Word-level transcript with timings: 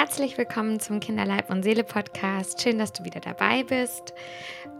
Herzlich 0.00 0.38
willkommen 0.38 0.78
zum 0.78 1.00
Kinderleib 1.00 1.50
und 1.50 1.64
Seele 1.64 1.82
Podcast. 1.82 2.62
Schön, 2.62 2.78
dass 2.78 2.92
du 2.92 3.02
wieder 3.02 3.18
dabei 3.18 3.64
bist. 3.64 4.14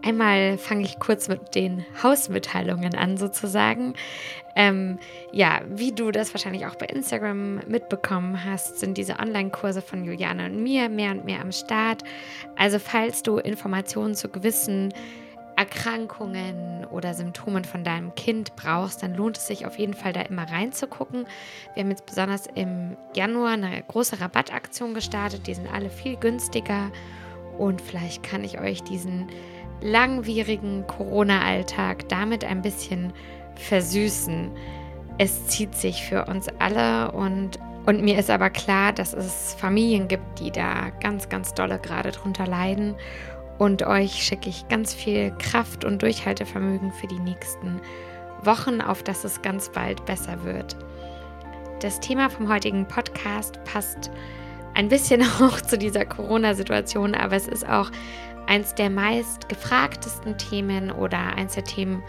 Einmal 0.04 0.58
fange 0.58 0.84
ich 0.84 1.00
kurz 1.00 1.26
mit 1.26 1.56
den 1.56 1.84
Hausmitteilungen 2.00 2.94
an, 2.94 3.16
sozusagen. 3.16 3.94
Ähm, 4.54 5.00
ja, 5.32 5.62
wie 5.66 5.90
du 5.90 6.12
das 6.12 6.32
wahrscheinlich 6.32 6.66
auch 6.66 6.76
bei 6.76 6.86
Instagram 6.86 7.56
mitbekommen 7.66 8.44
hast, 8.44 8.78
sind 8.78 8.96
diese 8.96 9.18
Online-Kurse 9.18 9.82
von 9.82 10.04
Juliane 10.04 10.46
und 10.46 10.62
mir 10.62 10.88
mehr 10.88 11.10
und 11.10 11.24
mehr 11.24 11.40
am 11.40 11.50
Start. 11.50 12.04
Also, 12.54 12.78
falls 12.78 13.24
du 13.24 13.38
Informationen 13.38 14.14
zu 14.14 14.28
gewissen 14.28 14.94
Erkrankungen 15.58 16.84
oder 16.84 17.14
Symptomen 17.14 17.64
von 17.64 17.82
deinem 17.82 18.14
Kind 18.14 18.54
brauchst, 18.54 19.02
dann 19.02 19.16
lohnt 19.16 19.38
es 19.38 19.48
sich 19.48 19.66
auf 19.66 19.76
jeden 19.76 19.92
Fall 19.92 20.12
da 20.12 20.20
immer 20.20 20.48
reinzugucken. 20.48 21.26
Wir 21.74 21.82
haben 21.82 21.90
jetzt 21.90 22.06
besonders 22.06 22.46
im 22.54 22.96
Januar 23.12 23.54
eine 23.54 23.82
große 23.88 24.20
Rabattaktion 24.20 24.94
gestartet. 24.94 25.48
Die 25.48 25.54
sind 25.54 25.66
alle 25.66 25.90
viel 25.90 26.14
günstiger 26.16 26.92
und 27.58 27.82
vielleicht 27.82 28.22
kann 28.22 28.44
ich 28.44 28.60
euch 28.60 28.84
diesen 28.84 29.26
langwierigen 29.80 30.86
Corona-Alltag 30.86 32.08
damit 32.08 32.44
ein 32.44 32.62
bisschen 32.62 33.12
versüßen. 33.56 34.52
Es 35.18 35.48
zieht 35.48 35.74
sich 35.74 36.04
für 36.04 36.26
uns 36.26 36.46
alle 36.60 37.10
und 37.10 37.58
und 37.86 38.02
mir 38.02 38.18
ist 38.18 38.28
aber 38.28 38.50
klar, 38.50 38.92
dass 38.92 39.14
es 39.14 39.54
Familien 39.54 40.08
gibt, 40.08 40.40
die 40.40 40.50
da 40.50 40.90
ganz, 41.00 41.30
ganz 41.30 41.54
dolle 41.54 41.78
gerade 41.78 42.12
drunter 42.12 42.46
leiden. 42.46 42.94
Und 43.58 43.82
euch 43.82 44.22
schicke 44.22 44.48
ich 44.48 44.68
ganz 44.68 44.94
viel 44.94 45.32
Kraft 45.38 45.84
und 45.84 46.00
Durchhaltevermögen 46.02 46.92
für 46.92 47.08
die 47.08 47.18
nächsten 47.18 47.80
Wochen, 48.42 48.80
auf 48.80 49.02
dass 49.02 49.24
es 49.24 49.42
ganz 49.42 49.70
bald 49.70 50.04
besser 50.06 50.44
wird. 50.44 50.76
Das 51.80 52.00
Thema 52.00 52.30
vom 52.30 52.48
heutigen 52.48 52.86
Podcast 52.86 53.62
passt 53.64 54.10
ein 54.74 54.88
bisschen 54.88 55.22
auch 55.42 55.60
zu 55.60 55.76
dieser 55.76 56.04
Corona-Situation, 56.04 57.14
aber 57.14 57.36
es 57.36 57.48
ist 57.48 57.68
auch 57.68 57.90
eins 58.46 58.74
der 58.74 58.90
meist 58.90 59.48
gefragtesten 59.48 60.38
Themen 60.38 60.90
oder 60.90 61.18
eins 61.18 61.54
der 61.54 61.64
Themen, 61.64 62.02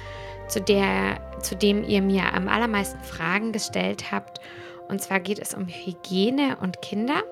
zu, 0.48 0.62
der, 0.62 1.20
zu 1.42 1.56
dem 1.56 1.84
ihr 1.84 2.02
mir 2.02 2.34
am 2.34 2.48
allermeisten 2.48 3.04
Fragen 3.04 3.52
gestellt 3.52 4.12
habt. 4.12 4.40
Und 4.88 5.02
zwar 5.02 5.20
geht 5.20 5.40
es 5.40 5.54
um 5.54 5.68
Hygiene 5.68 6.58
und 6.62 6.82
Kinder. 6.82 7.24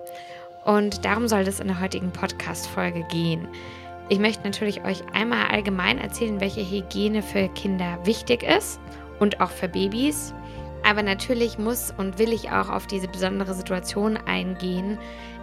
Und 0.66 1.06
darum 1.06 1.28
soll 1.28 1.42
es 1.42 1.60
in 1.60 1.68
der 1.68 1.80
heutigen 1.80 2.12
Podcast-Folge 2.12 3.04
gehen. 3.10 3.48
Ich 4.10 4.20
möchte 4.20 4.44
natürlich 4.44 4.86
euch 4.86 5.04
einmal 5.14 5.48
allgemein 5.48 5.98
erzählen, 5.98 6.40
welche 6.40 6.62
Hygiene 6.62 7.22
für 7.22 7.50
Kinder 7.50 8.00
wichtig 8.06 8.42
ist 8.42 8.80
und 9.20 9.42
auch 9.42 9.52
für 9.52 9.68
Babys. 9.68 10.34
Aber 10.86 11.04
natürlich 11.04 11.58
muss 11.58 11.94
und 11.98 12.18
will 12.18 12.32
ich 12.32 12.50
auch 12.50 12.70
auf 12.70 12.88
diese 12.88 13.10
besondere 13.10 13.54
Situation 13.54 14.16
eingehen, 14.16 14.98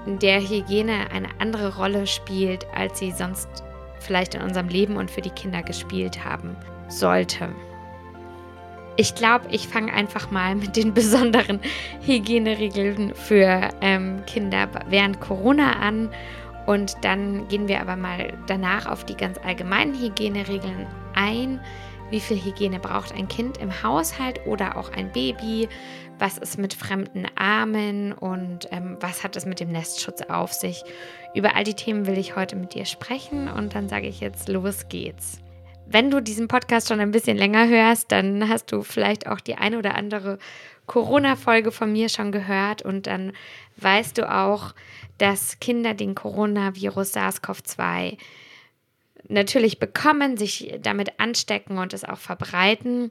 in 0.07 0.19
der 0.19 0.41
Hygiene 0.41 1.11
eine 1.13 1.29
andere 1.39 1.77
Rolle 1.77 2.07
spielt, 2.07 2.67
als 2.75 2.99
sie 2.99 3.11
sonst 3.11 3.49
vielleicht 4.01 4.35
in 4.35 4.43
unserem 4.43 4.69
Leben 4.69 4.97
und 4.97 5.11
für 5.11 5.21
die 5.21 5.31
Kinder 5.31 5.63
gespielt 5.63 6.25
haben 6.25 6.57
sollte. 6.89 7.51
Ich 8.97 9.15
glaube, 9.15 9.47
ich 9.51 9.69
fange 9.69 9.93
einfach 9.93 10.31
mal 10.31 10.55
mit 10.55 10.77
den 10.77 10.95
besonderen 10.95 11.61
Hygieneregeln 12.03 13.15
für 13.15 13.69
ähm, 13.83 14.23
Kinder 14.27 14.69
während 14.89 15.21
Corona 15.21 15.73
an 15.81 16.11
und 16.67 16.97
dann 17.03 17.49
gehen 17.49 17.69
wir 17.69 17.81
aber 17.81 17.97
mal 17.97 18.33
danach 18.47 18.87
auf 18.87 19.05
die 19.05 19.17
ganz 19.17 19.39
allgemeinen 19.45 19.95
Hygieneregeln 19.95 20.87
ein. 21.15 21.61
Wie 22.11 22.21
viel 22.21 22.43
Hygiene 22.43 22.79
braucht 22.79 23.15
ein 23.15 23.29
Kind 23.29 23.59
im 23.59 23.83
Haushalt 23.83 24.41
oder 24.47 24.77
auch 24.77 24.93
ein 24.93 25.11
Baby? 25.13 25.69
Was 26.19 26.39
ist 26.39 26.59
mit 26.59 26.75
fremden 26.75 27.27
Armen 27.35 28.13
und 28.13 28.69
ähm, 28.71 28.99
was 29.01 29.25
hat 29.25 29.37
es 29.37 29.47
mit 29.47 29.59
dem 29.59 29.73
Nestschutz 29.73 30.23
auf 30.23 30.53
sich? 30.53 30.85
Über 31.35 31.57
all 31.57 31.65
die 31.65 31.75
Themen 31.75 32.07
will 32.07 32.19
ich 32.19 32.37
heute 32.37 32.57
mit 32.57 32.75
dir 32.75 32.85
sprechen 32.85 33.49
und 33.49 33.75
dann 33.75 33.89
sage 33.89 34.07
ich 34.07 34.21
jetzt, 34.21 34.49
los 34.49 34.89
geht's. 34.89 35.41
Wenn 35.87 36.11
du 36.11 36.21
diesen 36.21 36.49
Podcast 36.49 36.89
schon 36.89 37.01
ein 37.01 37.11
bisschen 37.11 37.37
länger 37.37 37.69
hörst, 37.69 38.11
dann 38.11 38.49
hast 38.49 38.73
du 38.73 38.83
vielleicht 38.83 39.27
auch 39.27 39.41
die 39.41 39.57
eine 39.57 39.79
oder 39.79 39.95
andere 39.95 40.39
Corona-Folge 40.87 41.73
von 41.73 41.93
mir 41.93 42.09
schon 42.09 42.33
gehört 42.33 42.83
und 42.83 43.07
dann 43.07 43.33
weißt 43.77 44.19
du 44.19 44.31
auch, 44.31 44.75
dass 45.19 45.61
Kinder 45.61 45.95
den 45.95 46.15
Coronavirus 46.15 47.17
SARS-CoV-2 47.17 48.19
natürlich 49.29 49.79
bekommen, 49.79 50.37
sich 50.37 50.79
damit 50.83 51.19
anstecken 51.19 51.79
und 51.79 51.93
es 51.93 52.05
auch 52.05 52.19
verbreiten. 52.19 53.11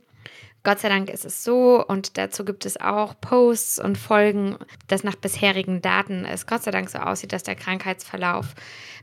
Gott 0.63 0.79
sei 0.79 0.89
Dank 0.89 1.09
ist 1.09 1.25
es 1.25 1.43
so. 1.43 1.85
Und 1.85 2.17
dazu 2.17 2.45
gibt 2.45 2.65
es 2.65 2.79
auch 2.79 3.19
Posts 3.19 3.79
und 3.79 3.97
Folgen, 3.97 4.57
dass 4.87 5.03
nach 5.03 5.15
bisherigen 5.15 5.81
Daten 5.81 6.25
es 6.25 6.47
Gott 6.47 6.63
sei 6.63 6.71
Dank 6.71 6.89
so 6.89 6.99
aussieht, 6.99 7.33
dass 7.33 7.43
der 7.43 7.55
Krankheitsverlauf 7.55 8.55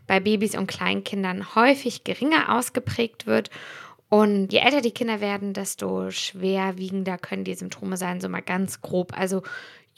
bei 0.07 0.21
Babys 0.21 0.57
und 0.57 0.67
Kleinkindern 0.67 1.55
häufig 1.55 2.05
geringer 2.05 2.57
ausgeprägt 2.57 3.27
wird. 3.27 3.51
Und 4.09 4.53
je 4.53 4.59
älter 4.59 4.81
die 4.81 4.91
Kinder 4.91 5.21
werden, 5.21 5.53
desto 5.53 6.11
schwerwiegender 6.11 7.17
können 7.17 7.45
die 7.45 7.55
Symptome 7.55 7.97
sein, 7.97 8.21
so 8.21 8.29
mal 8.29 8.43
ganz 8.43 8.81
grob. 8.81 9.17
Also 9.17 9.43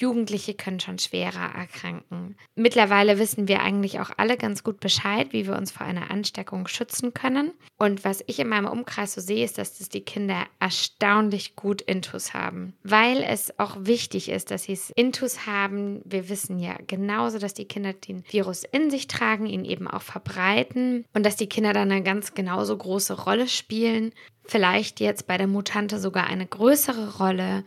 Jugendliche 0.02 0.54
können 0.54 0.80
schon 0.80 0.98
schwerer 0.98 1.54
erkranken. 1.54 2.36
Mittlerweile 2.56 3.20
wissen 3.20 3.46
wir 3.46 3.62
eigentlich 3.62 4.00
auch 4.00 4.10
alle 4.16 4.36
ganz 4.36 4.64
gut 4.64 4.80
Bescheid, 4.80 5.28
wie 5.30 5.46
wir 5.46 5.56
uns 5.56 5.70
vor 5.70 5.86
einer 5.86 6.10
Ansteckung 6.10 6.66
schützen 6.66 7.14
können. 7.14 7.52
Und 7.78 8.04
was 8.04 8.24
ich 8.26 8.41
in 8.41 8.48
meinem 8.48 8.66
Umkreis 8.66 9.14
so 9.14 9.20
sehe, 9.20 9.44
ist, 9.44 9.58
dass 9.58 9.78
das 9.78 9.88
die 9.91 10.00
Kinder 10.00 10.46
erstaunlich 10.58 11.54
gut 11.54 11.82
Intus 11.82 12.34
haben. 12.34 12.74
Weil 12.82 13.22
es 13.22 13.56
auch 13.60 13.76
wichtig 13.78 14.28
ist, 14.28 14.50
dass 14.50 14.64
sie 14.64 14.72
es 14.72 14.91
Intus 14.91 15.46
haben. 15.46 16.02
Wir 16.04 16.28
wissen 16.28 16.58
ja 16.58 16.74
genauso, 16.88 17.38
dass 17.38 17.54
die 17.54 17.66
Kinder 17.66 17.92
den 17.92 18.24
Virus 18.28 18.64
in 18.64 18.91
sich 18.91 19.06
tragen, 19.06 19.46
ihn 19.46 19.64
eben 19.64 19.86
auch 19.86 20.02
verbreiten 20.02 21.04
und 21.14 21.24
dass 21.24 21.36
die 21.36 21.48
Kinder 21.48 21.72
dann 21.72 21.92
eine 21.92 22.02
ganz 22.02 22.34
genauso 22.34 22.76
große 22.76 23.22
Rolle 23.22 23.46
spielen. 23.46 24.12
Vielleicht 24.46 24.98
jetzt 24.98 25.28
bei 25.28 25.38
der 25.38 25.46
Mutante 25.46 26.00
sogar 26.00 26.26
eine 26.26 26.46
größere 26.46 27.18
Rolle 27.18 27.62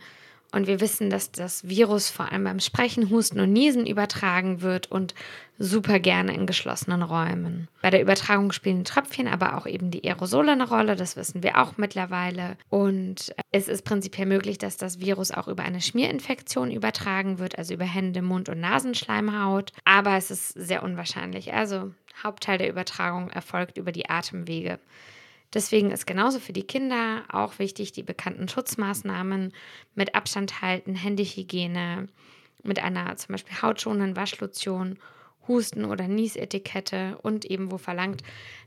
und 0.56 0.66
wir 0.66 0.80
wissen, 0.80 1.10
dass 1.10 1.30
das 1.30 1.68
Virus 1.68 2.08
vor 2.08 2.32
allem 2.32 2.44
beim 2.44 2.60
Sprechen, 2.60 3.10
Husten 3.10 3.40
und 3.40 3.52
Niesen 3.52 3.86
übertragen 3.86 4.62
wird 4.62 4.90
und 4.90 5.14
super 5.58 5.98
gerne 5.98 6.34
in 6.34 6.46
geschlossenen 6.46 7.02
Räumen. 7.02 7.68
Bei 7.82 7.90
der 7.90 8.00
Übertragung 8.00 8.52
spielen 8.52 8.84
Tröpfchen, 8.84 9.28
aber 9.28 9.56
auch 9.56 9.66
eben 9.66 9.90
die 9.90 10.02
Aerosole 10.04 10.52
eine 10.52 10.66
Rolle, 10.68 10.96
das 10.96 11.14
wissen 11.16 11.42
wir 11.42 11.58
auch 11.58 11.76
mittlerweile. 11.76 12.56
Und 12.70 13.34
es 13.52 13.68
ist 13.68 13.84
prinzipiell 13.84 14.26
möglich, 14.26 14.56
dass 14.56 14.78
das 14.78 14.98
Virus 14.98 15.30
auch 15.30 15.46
über 15.46 15.62
eine 15.62 15.82
Schmierinfektion 15.82 16.70
übertragen 16.70 17.38
wird, 17.38 17.58
also 17.58 17.74
über 17.74 17.84
Hände, 17.84 18.22
Mund 18.22 18.48
und 18.48 18.60
Nasenschleimhaut. 18.60 19.72
Aber 19.84 20.16
es 20.16 20.30
ist 20.30 20.48
sehr 20.48 20.82
unwahrscheinlich. 20.82 21.52
Also 21.52 21.92
Hauptteil 22.22 22.56
der 22.58 22.70
Übertragung 22.70 23.28
erfolgt 23.28 23.76
über 23.76 23.92
die 23.92 24.08
Atemwege. 24.08 24.78
Deswegen 25.54 25.90
ist 25.90 26.06
genauso 26.06 26.38
für 26.38 26.52
die 26.52 26.66
Kinder 26.66 27.24
auch 27.30 27.58
wichtig, 27.58 27.92
die 27.92 28.02
bekannten 28.02 28.48
Schutzmaßnahmen 28.48 29.52
mit 29.94 30.14
Abstand 30.14 30.60
halten, 30.60 30.94
Händehygiene, 30.94 32.08
mit 32.62 32.82
einer 32.82 33.16
zum 33.16 33.34
Beispiel 33.34 33.62
hautschonenden 33.62 34.16
Waschlotion, 34.16 34.98
Husten- 35.48 35.84
oder 35.84 36.08
Niesetikette 36.08 37.18
und 37.22 37.44
eben, 37.44 37.70
wo 37.70 37.78
verlangt, 37.78 38.22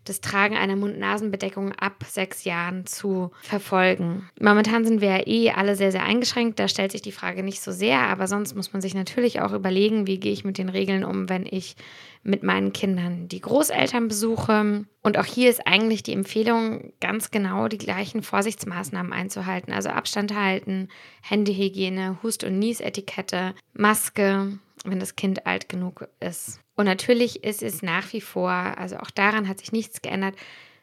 das 0.05 0.21
Tragen 0.21 0.55
einer 0.55 0.75
Mund-Nasen-Bedeckung 0.75 1.73
ab 1.73 2.03
sechs 2.07 2.43
Jahren 2.43 2.85
zu 2.85 3.31
verfolgen. 3.41 4.29
Momentan 4.39 4.85
sind 4.85 5.01
wir 5.01 5.17
ja 5.17 5.27
eh 5.27 5.51
alle 5.51 5.75
sehr, 5.75 5.91
sehr 5.91 6.03
eingeschränkt. 6.03 6.57
Da 6.59 6.67
stellt 6.67 6.91
sich 6.91 7.01
die 7.01 7.11
Frage 7.11 7.43
nicht 7.43 7.61
so 7.61 7.71
sehr, 7.71 7.99
aber 7.99 8.27
sonst 8.27 8.55
muss 8.55 8.73
man 8.73 8.81
sich 8.81 8.95
natürlich 8.95 9.41
auch 9.41 9.53
überlegen, 9.53 10.07
wie 10.07 10.19
gehe 10.19 10.31
ich 10.31 10.45
mit 10.45 10.57
den 10.57 10.69
Regeln 10.69 11.03
um, 11.03 11.29
wenn 11.29 11.45
ich 11.45 11.75
mit 12.23 12.43
meinen 12.43 12.73
Kindern 12.73 13.27
die 13.27 13.41
Großeltern 13.41 14.07
besuche. 14.07 14.85
Und 15.01 15.17
auch 15.17 15.25
hier 15.25 15.49
ist 15.49 15.65
eigentlich 15.65 16.03
die 16.03 16.13
Empfehlung, 16.13 16.91
ganz 16.99 17.31
genau 17.31 17.67
die 17.67 17.77
gleichen 17.77 18.23
Vorsichtsmaßnahmen 18.23 19.13
einzuhalten. 19.13 19.71
Also 19.71 19.89
Abstand 19.89 20.35
halten, 20.35 20.89
Händehygiene, 21.21 22.17
Hust- 22.23 22.43
und 22.43 22.59
Niesetikette, 22.59 23.53
Maske, 23.73 24.59
wenn 24.85 24.99
das 24.99 25.15
Kind 25.15 25.45
alt 25.45 25.69
genug 25.69 26.07
ist. 26.19 26.59
Und 26.79 26.85
natürlich 26.85 27.43
ist 27.43 27.61
es 27.61 27.81
nach 27.81 28.13
wie 28.13 28.21
vor, 28.21 28.49
also 28.49 28.95
auch 28.99 29.11
daran 29.11 29.49
hat 29.49 29.59
sich 29.59 29.73
nichts 29.73 30.01
geändert, 30.01 30.35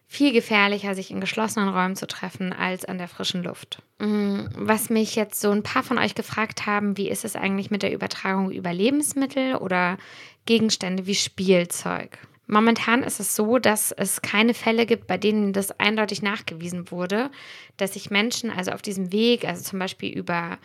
viel 0.07 0.35
gefährlicher, 0.35 0.95
sich 0.95 1.11
in 1.11 1.23
geschlossenen 1.23 1.71
Räumen 1.71 1.97
zu 1.97 2.07
treffen, 2.07 2.53
als 2.53 2.85
an 2.85 2.99
der 2.99 3.09
frischen 3.09 3.43
Luft. 3.43 3.81
Mm, 3.99 4.41
was 4.57 4.91
mich 4.91 5.17
jetzt 5.17 5.41
so 5.41 5.51
ein 5.51 5.63
paar 5.63 5.83
von 5.83 5.97
euch 5.97 6.15
gefragt 6.15 6.67
haben, 6.67 6.99
wie 6.99 7.09
ist 7.09 7.25
es 7.25 7.35
eigentlich 7.35 7.71
mit 7.71 7.83
der 7.83 7.95
Übertragung 7.95 8.51
über 8.51 8.75
Lebensmittel 8.75 9.55
oder 9.55 9.97
Gegenstände 10.45 11.07
wie 11.07 11.15
Spielzeug? 11.15 12.19
Momentan 12.47 13.03
ist 13.03 13.19
es 13.19 13.35
so, 13.35 13.59
dass 13.59 13.91
es 13.91 14.21
keine 14.21 14.53
Fälle 14.53 14.85
gibt, 14.85 15.07
bei 15.07 15.17
denen 15.17 15.55
das 15.55 15.81
eindeutig 15.81 16.21
nachgewiesen 16.21 16.91
wurde, 16.91 17.31
dass 17.79 17.95
sich 17.95 18.11
Menschen 18.11 18.51
also 18.51 18.73
auf 18.73 18.83
diesem 18.83 19.13
Weg, 19.13 19.49
also 19.49 19.63
zum 19.63 19.79
Beispiel 19.79 20.13
über 20.13 20.59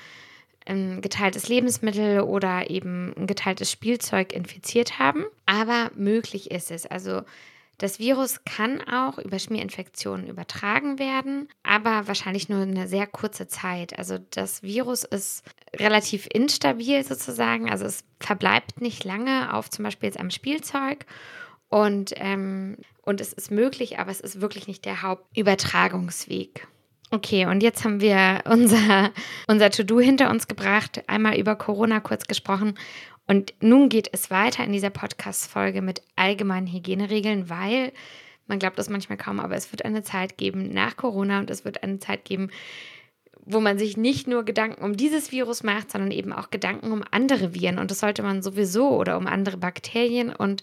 ein 0.65 1.01
geteiltes 1.01 1.47
Lebensmittel 1.47 2.21
oder 2.21 2.69
eben 2.69 3.13
ein 3.17 3.27
geteiltes 3.27 3.71
Spielzeug 3.71 4.33
infiziert 4.33 4.99
haben. 4.99 5.25
Aber 5.45 5.91
möglich 5.95 6.51
ist 6.51 6.71
es. 6.71 6.85
Also 6.85 7.23
Das 7.81 7.97
Virus 7.97 8.43
kann 8.43 8.79
auch 8.87 9.17
über 9.17 9.39
Schmierinfektionen 9.39 10.27
übertragen 10.27 10.99
werden, 10.99 11.49
aber 11.63 12.07
wahrscheinlich 12.07 12.47
nur 12.47 12.61
eine 12.61 12.87
sehr 12.87 13.07
kurze 13.07 13.47
Zeit. 13.47 13.97
Also 13.97 14.19
das 14.19 14.61
Virus 14.61 15.03
ist 15.03 15.43
relativ 15.75 16.27
instabil 16.31 17.03
sozusagen, 17.03 17.71
also 17.71 17.85
es 17.85 18.03
verbleibt 18.19 18.81
nicht 18.81 19.03
lange 19.03 19.51
auf 19.55 19.67
zum 19.71 19.81
Beispiel 19.83 20.09
jetzt 20.09 20.19
einem 20.19 20.29
Spielzeug 20.29 21.07
und, 21.69 22.13
ähm, 22.17 22.77
und 23.01 23.19
es 23.19 23.33
ist 23.33 23.49
möglich, 23.49 23.97
aber 23.97 24.11
es 24.11 24.21
ist 24.21 24.41
wirklich 24.41 24.67
nicht 24.67 24.85
der 24.85 25.01
Hauptübertragungsweg. 25.01 26.67
Okay, 27.13 27.45
und 27.45 27.61
jetzt 27.61 27.83
haben 27.83 27.99
wir 27.99 28.41
unser, 28.45 29.11
unser 29.47 29.69
To-Do 29.69 29.99
hinter 29.99 30.29
uns 30.29 30.47
gebracht, 30.47 31.03
einmal 31.07 31.37
über 31.37 31.57
Corona 31.57 31.99
kurz 31.99 32.25
gesprochen. 32.25 32.75
Und 33.27 33.53
nun 33.59 33.89
geht 33.89 34.09
es 34.13 34.31
weiter 34.31 34.63
in 34.63 34.71
dieser 34.71 34.89
Podcast-Folge 34.91 35.81
mit 35.81 36.01
allgemeinen 36.15 36.67
Hygieneregeln, 36.67 37.49
weil 37.49 37.91
man 38.47 38.59
glaubt 38.59 38.79
das 38.79 38.89
manchmal 38.89 39.17
kaum, 39.17 39.41
aber 39.41 39.55
es 39.55 39.73
wird 39.73 39.83
eine 39.83 40.03
Zeit 40.03 40.37
geben 40.37 40.69
nach 40.73 40.95
Corona 40.95 41.39
und 41.39 41.49
es 41.49 41.65
wird 41.65 41.83
eine 41.83 41.99
Zeit 41.99 42.23
geben, 42.23 42.49
wo 43.45 43.59
man 43.59 43.77
sich 43.77 43.97
nicht 43.97 44.27
nur 44.27 44.43
Gedanken 44.45 44.81
um 44.81 44.95
dieses 44.95 45.33
Virus 45.33 45.63
macht, 45.63 45.91
sondern 45.91 46.11
eben 46.11 46.31
auch 46.31 46.49
Gedanken 46.49 46.93
um 46.93 47.03
andere 47.11 47.53
Viren. 47.53 47.77
Und 47.77 47.91
das 47.91 47.99
sollte 47.99 48.23
man 48.23 48.41
sowieso 48.41 48.89
oder 48.89 49.17
um 49.17 49.27
andere 49.27 49.57
Bakterien. 49.57 50.33
Und 50.33 50.61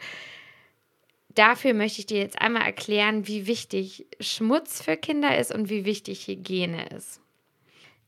dafür 1.39 1.75
möchte 1.75 2.01
ich 2.01 2.07
dir 2.07 2.19
jetzt 2.19 2.41
einmal 2.41 2.63
erklären, 2.63 3.27
wie 3.29 3.47
wichtig 3.47 4.07
Schmutz 4.21 4.83
für 4.83 4.97
Kinder 4.97 5.39
ist 5.39 5.55
und 5.55 5.71
wie 5.71 5.85
wichtig 5.85 6.27
Hygiene 6.27 6.89
ist. 6.89 7.21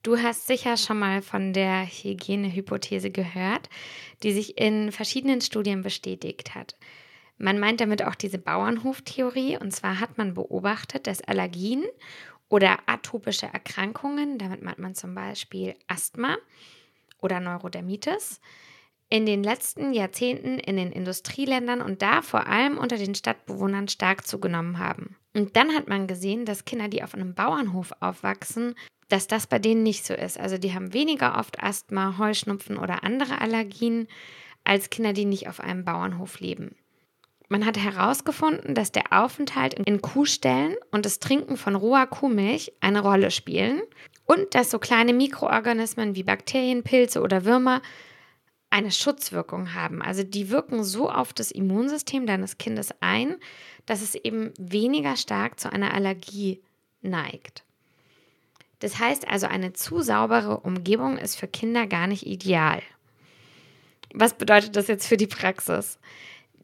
Du 0.02 0.18
hast 0.18 0.46
sicher 0.46 0.76
schon 0.76 0.98
mal 0.98 1.20
von 1.20 1.52
der 1.52 1.86
Hygienehypothese 1.86 3.10
gehört, 3.10 3.68
die 4.22 4.32
sich 4.32 4.58
in 4.58 4.92
verschiedenen 4.92 5.42
Studien 5.42 5.82
bestätigt 5.82 6.54
hat. 6.54 6.76
Man 7.36 7.58
meint 7.58 7.80
damit 7.80 8.02
auch 8.04 8.14
diese 8.14 8.38
Bauernhoftheorie. 8.38 9.58
Und 9.58 9.72
zwar 9.72 10.00
hat 10.00 10.18
man 10.18 10.34
beobachtet, 10.34 11.06
dass 11.06 11.22
Allergien 11.22 11.84
oder 12.48 12.78
atopische 12.86 13.46
Erkrankungen, 13.46 14.38
damit 14.38 14.62
meint 14.62 14.78
man 14.78 14.94
zum 14.94 15.14
Beispiel 15.14 15.74
Asthma 15.86 16.36
oder 17.20 17.40
Neurodermitis, 17.40 18.40
in 19.10 19.26
den 19.26 19.42
letzten 19.42 19.92
Jahrzehnten 19.92 20.58
in 20.58 20.76
den 20.76 20.92
Industrieländern 20.92 21.82
und 21.82 22.00
da 22.00 22.22
vor 22.22 22.46
allem 22.46 22.78
unter 22.78 22.96
den 22.96 23.16
Stadtbewohnern 23.16 23.88
stark 23.88 24.26
zugenommen 24.26 24.78
haben. 24.78 25.16
Und 25.34 25.56
dann 25.56 25.74
hat 25.74 25.88
man 25.88 26.06
gesehen, 26.06 26.44
dass 26.44 26.64
Kinder, 26.64 26.88
die 26.88 27.02
auf 27.02 27.14
einem 27.14 27.34
Bauernhof 27.34 27.92
aufwachsen, 28.00 28.76
dass 29.08 29.26
das 29.26 29.48
bei 29.48 29.58
denen 29.58 29.82
nicht 29.82 30.06
so 30.06 30.14
ist. 30.14 30.38
Also 30.38 30.58
die 30.58 30.72
haben 30.72 30.94
weniger 30.94 31.36
oft 31.38 31.60
Asthma, 31.60 32.18
Heuschnupfen 32.18 32.78
oder 32.78 33.02
andere 33.02 33.40
Allergien 33.40 34.06
als 34.62 34.90
Kinder, 34.90 35.12
die 35.12 35.24
nicht 35.24 35.48
auf 35.48 35.58
einem 35.58 35.84
Bauernhof 35.84 36.38
leben. 36.38 36.76
Man 37.48 37.66
hat 37.66 37.78
herausgefunden, 37.78 38.76
dass 38.76 38.92
der 38.92 39.12
Aufenthalt 39.12 39.74
in 39.74 40.00
Kuhställen 40.00 40.76
und 40.92 41.04
das 41.04 41.18
Trinken 41.18 41.56
von 41.56 41.74
roher 41.74 42.06
Kuhmilch 42.06 42.72
eine 42.80 43.00
Rolle 43.00 43.32
spielen 43.32 43.82
und 44.24 44.54
dass 44.54 44.70
so 44.70 44.78
kleine 44.78 45.12
Mikroorganismen 45.12 46.14
wie 46.14 46.22
Bakterien, 46.22 46.84
Pilze 46.84 47.20
oder 47.20 47.44
Würmer 47.44 47.82
eine 48.70 48.92
Schutzwirkung 48.92 49.74
haben. 49.74 50.00
Also 50.00 50.22
die 50.22 50.48
wirken 50.48 50.84
so 50.84 51.10
auf 51.10 51.32
das 51.32 51.50
Immunsystem 51.50 52.26
deines 52.26 52.56
Kindes 52.56 52.94
ein, 53.00 53.36
dass 53.86 54.00
es 54.00 54.14
eben 54.14 54.52
weniger 54.58 55.16
stark 55.16 55.58
zu 55.58 55.72
einer 55.72 55.92
Allergie 55.92 56.62
neigt. 57.02 57.64
Das 58.78 58.98
heißt 58.98 59.28
also, 59.28 59.46
eine 59.46 59.72
zu 59.74 60.00
saubere 60.00 60.60
Umgebung 60.60 61.18
ist 61.18 61.36
für 61.36 61.48
Kinder 61.48 61.86
gar 61.86 62.06
nicht 62.06 62.26
ideal. 62.26 62.82
Was 64.14 64.34
bedeutet 64.34 64.74
das 64.74 64.88
jetzt 64.88 65.06
für 65.06 65.16
die 65.16 65.26
Praxis? 65.26 65.98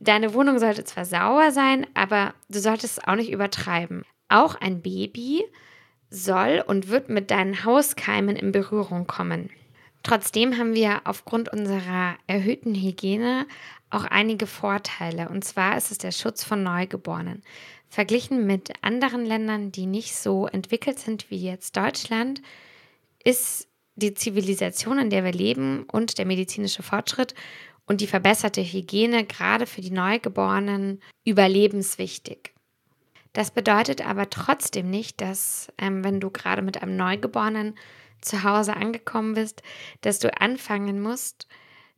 Deine 0.01 0.35
Wohnung 0.35 0.59
sollte 0.59 0.85
zwar 0.85 1.05
sauber 1.05 1.53
sein, 1.53 1.87
aber 1.95 2.35
du 2.49 2.59
solltest 2.59 2.99
es 2.99 3.05
auch 3.05 3.17
nicht 3.17 3.31
übertreiben. 3.31 4.05
Auch 4.29 4.55
ein 4.55 4.83
Baby 4.83 5.45
soll 6.11 6.63
und 6.67 6.89
wird 6.89 7.09
mit 7.09 7.31
deinen 7.31 7.65
Hauskeimen 7.65 8.37
in 8.37 8.53
Berührung 8.53 9.07
kommen. 9.07 9.51
Trotzdem 10.07 10.57
haben 10.57 10.73
wir 10.73 11.01
aufgrund 11.03 11.49
unserer 11.49 12.15
erhöhten 12.29 12.77
Hygiene 12.77 13.45
auch 13.91 14.05
einige 14.05 14.47
Vorteile. 14.47 15.29
Und 15.29 15.43
zwar 15.45 15.77
ist 15.77 15.91
es 15.91 15.99
der 15.99 16.13
Schutz 16.13 16.45
von 16.45 16.63
Neugeborenen. 16.63 17.43
Verglichen 17.89 18.47
mit 18.47 18.73
anderen 18.83 19.27
Ländern, 19.27 19.73
die 19.73 19.87
nicht 19.87 20.15
so 20.15 20.47
entwickelt 20.47 21.01
sind 21.01 21.29
wie 21.29 21.45
jetzt 21.45 21.77
Deutschland, 21.77 22.41
ist 23.25 23.67
die 23.97 24.15
Zivilisation, 24.15 25.01
in 25.01 25.11
der 25.11 25.25
wir 25.25 25.33
leben 25.33 25.87
und 25.91 26.19
der 26.19 26.27
medizinische 26.27 26.85
Fortschritt 26.85 27.35
und 27.85 28.01
die 28.01 28.07
verbesserte 28.07 28.63
Hygiene 28.63 29.25
gerade 29.25 29.67
für 29.67 29.81
die 29.81 29.91
Neugeborenen 29.91 31.01
überlebenswichtig. 31.25 32.55
Das 33.33 33.51
bedeutet 33.51 34.07
aber 34.07 34.31
trotzdem 34.31 34.89
nicht, 34.89 35.21
dass 35.21 35.67
ähm, 35.79 36.05
wenn 36.05 36.21
du 36.21 36.31
gerade 36.31 36.63
mit 36.63 36.81
einem 36.81 36.97
Neugeborenen 36.97 37.75
zu 38.21 38.43
Hause 38.43 38.77
angekommen 38.77 39.35
bist, 39.35 39.63
dass 40.01 40.19
du 40.19 40.41
anfangen 40.41 41.01
musst, 41.01 41.47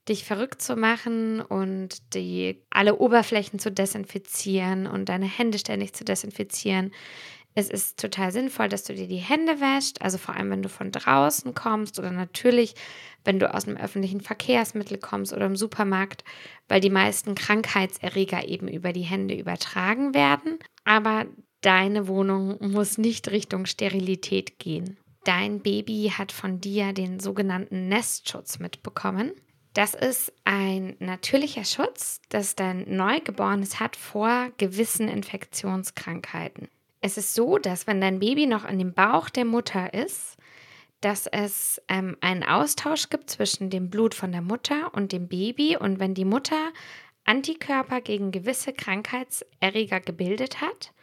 dich 0.08 0.24
verrückt 0.24 0.62
zu 0.62 0.76
machen 0.76 1.40
und 1.40 2.14
die 2.14 2.62
alle 2.70 2.96
Oberflächen 2.96 3.58
zu 3.58 3.70
desinfizieren 3.70 4.86
und 4.86 5.08
deine 5.08 5.26
Hände 5.26 5.58
ständig 5.58 5.92
zu 5.92 6.04
desinfizieren. 6.04 6.92
Es 7.54 7.68
ist 7.68 7.98
total 7.98 8.30
sinnvoll, 8.30 8.68
dass 8.68 8.84
du 8.84 8.94
dir 8.94 9.08
die 9.08 9.16
Hände 9.16 9.60
wäschst, 9.60 10.00
also 10.00 10.16
vor 10.16 10.36
allem, 10.36 10.50
wenn 10.50 10.62
du 10.62 10.68
von 10.68 10.92
draußen 10.92 11.54
kommst 11.54 11.98
oder 11.98 12.12
natürlich, 12.12 12.74
wenn 13.24 13.40
du 13.40 13.52
aus 13.52 13.66
einem 13.66 13.76
öffentlichen 13.76 14.20
Verkehrsmittel 14.20 14.98
kommst 14.98 15.32
oder 15.32 15.46
im 15.46 15.56
Supermarkt, 15.56 16.22
weil 16.68 16.80
die 16.80 16.90
meisten 16.90 17.34
Krankheitserreger 17.34 18.46
eben 18.46 18.68
über 18.68 18.92
die 18.92 19.02
Hände 19.02 19.34
übertragen 19.34 20.14
werden. 20.14 20.58
Aber 20.84 21.26
deine 21.60 22.06
Wohnung 22.06 22.56
muss 22.60 22.96
nicht 22.96 23.28
Richtung 23.28 23.66
Sterilität 23.66 24.58
gehen. 24.60 24.96
Dein 25.28 25.60
Baby 25.60 26.10
hat 26.16 26.32
von 26.32 26.58
dir 26.58 26.94
den 26.94 27.20
sogenannten 27.20 27.88
Nestschutz 27.88 28.60
mitbekommen. 28.60 29.32
Das 29.74 29.92
ist 29.92 30.32
ein 30.44 30.96
natürlicher 31.00 31.66
Schutz, 31.66 32.22
das 32.30 32.56
dein 32.56 32.96
Neugeborenes 32.96 33.78
hat 33.78 33.94
vor 33.94 34.48
gewissen 34.56 35.06
Infektionskrankheiten. 35.06 36.68
Es 37.02 37.18
ist 37.18 37.34
so, 37.34 37.58
dass 37.58 37.86
wenn 37.86 38.00
dein 38.00 38.20
Baby 38.20 38.46
noch 38.46 38.64
in 38.64 38.78
dem 38.78 38.94
Bauch 38.94 39.28
der 39.28 39.44
Mutter 39.44 39.92
ist, 39.92 40.38
dass 41.02 41.26
es 41.26 41.78
ähm, 41.88 42.16
einen 42.22 42.42
Austausch 42.42 43.10
gibt 43.10 43.28
zwischen 43.28 43.68
dem 43.68 43.90
Blut 43.90 44.14
von 44.14 44.32
der 44.32 44.40
Mutter 44.40 44.94
und 44.94 45.12
dem 45.12 45.28
Baby. 45.28 45.76
Und 45.76 46.00
wenn 46.00 46.14
die 46.14 46.24
Mutter 46.24 46.72
Antikörper 47.26 48.00
gegen 48.00 48.30
gewisse 48.30 48.72
Krankheitserreger 48.72 50.00
gebildet 50.00 50.62
hat, 50.62 50.94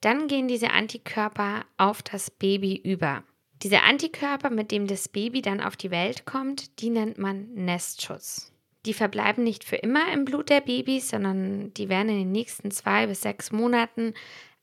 dann 0.00 0.28
gehen 0.28 0.46
diese 0.46 0.70
Antikörper 0.70 1.64
auf 1.76 2.04
das 2.04 2.30
Baby 2.30 2.76
über. 2.76 3.24
Diese 3.62 3.82
Antikörper, 3.82 4.50
mit 4.50 4.70
dem 4.70 4.86
das 4.86 5.08
Baby 5.08 5.42
dann 5.42 5.60
auf 5.60 5.76
die 5.76 5.90
Welt 5.90 6.26
kommt, 6.26 6.80
die 6.80 6.90
nennt 6.90 7.18
man 7.18 7.52
Nestschutz. 7.54 8.52
Die 8.86 8.94
verbleiben 8.94 9.42
nicht 9.42 9.64
für 9.64 9.76
immer 9.76 10.12
im 10.12 10.24
Blut 10.24 10.48
der 10.48 10.60
Babys, 10.60 11.10
sondern 11.10 11.74
die 11.74 11.88
werden 11.88 12.08
in 12.08 12.18
den 12.18 12.32
nächsten 12.32 12.70
zwei 12.70 13.06
bis 13.06 13.22
sechs 13.22 13.50
Monaten 13.50 14.14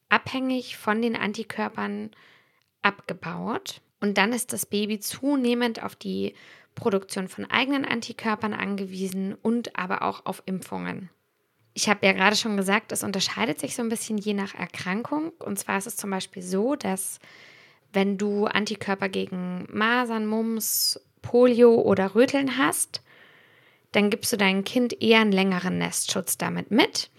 abhängig 0.07 0.77
von 0.77 1.01
den 1.01 1.15
Antikörpern 1.15 2.11
abgebaut. 2.81 3.81
Und 3.99 4.17
dann 4.17 4.31
ist 4.31 4.53
das 4.53 4.65
Baby 4.65 4.99
zunehmend 4.99 5.83
auf 5.83 5.95
die 5.95 6.33
Produktion 6.73 7.27
von 7.27 7.49
eigenen 7.49 7.85
Antikörpern 7.85 8.53
angewiesen 8.53 9.35
und 9.41 9.77
aber 9.77 10.03
auch 10.03 10.25
auf 10.25 10.43
Impfungen. 10.45 11.09
Ich 11.73 11.89
habe 11.89 12.05
ja 12.05 12.13
gerade 12.13 12.37
schon 12.37 12.55
gesagt, 12.55 12.93
es 12.93 13.03
unterscheidet 13.03 13.59
sich 13.59 13.75
so 13.75 13.81
ein 13.81 13.89
bisschen 13.89 14.17
je 14.17 14.33
nach 14.33 14.53
Erkrankung. 14.53 15.33
Und 15.39 15.59
zwar 15.59 15.77
ist 15.77 15.87
es 15.87 15.97
zum 15.97 16.09
Beispiel 16.09 16.41
so, 16.41 16.75
dass 16.75 17.19
wenn 17.95 18.17
du 18.17 18.45
Antikörper 18.45 19.09
gegen 19.09 19.67
Masern, 19.71 20.27
Mumps, 20.27 20.99
Polio 21.21 21.75
oder 21.81 22.13
Röteln 22.13 22.57
hast, 22.57 23.01
dann 23.91 24.09
gibst 24.09 24.31
du 24.33 24.37
deinem 24.37 24.63
Kind 24.63 25.01
eher 25.01 25.21
einen 25.21 25.31
längeren 25.31 25.77
Nestschutz 25.77 26.37
damit 26.37 26.69
mit. 26.69 27.09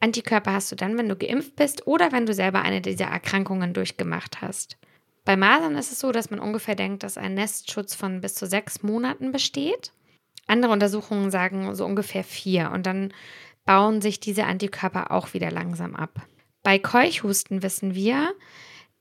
Antikörper 0.00 0.52
hast 0.52 0.72
du 0.72 0.76
dann, 0.76 0.98
wenn 0.98 1.08
du 1.08 1.16
geimpft 1.16 1.54
bist 1.56 1.86
oder 1.86 2.12
wenn 2.12 2.26
du 2.26 2.34
selber 2.34 2.62
eine 2.62 2.80
dieser 2.80 3.06
Erkrankungen 3.06 3.74
durchgemacht 3.74 4.40
hast. 4.40 4.76
Bei 5.24 5.36
Masern 5.36 5.76
ist 5.76 5.92
es 5.92 6.00
so, 6.00 6.12
dass 6.12 6.30
man 6.30 6.40
ungefähr 6.40 6.74
denkt, 6.74 7.02
dass 7.02 7.16
ein 7.16 7.34
Nestschutz 7.34 7.94
von 7.94 8.20
bis 8.20 8.34
zu 8.34 8.46
sechs 8.46 8.82
Monaten 8.82 9.32
besteht. 9.32 9.92
Andere 10.46 10.72
Untersuchungen 10.72 11.30
sagen 11.30 11.74
so 11.74 11.86
ungefähr 11.86 12.24
vier 12.24 12.70
und 12.72 12.84
dann 12.84 13.14
bauen 13.64 14.02
sich 14.02 14.20
diese 14.20 14.44
Antikörper 14.44 15.10
auch 15.10 15.32
wieder 15.32 15.50
langsam 15.50 15.94
ab. 15.94 16.26
Bei 16.62 16.78
Keuchhusten 16.78 17.62
wissen 17.62 17.94
wir, 17.94 18.34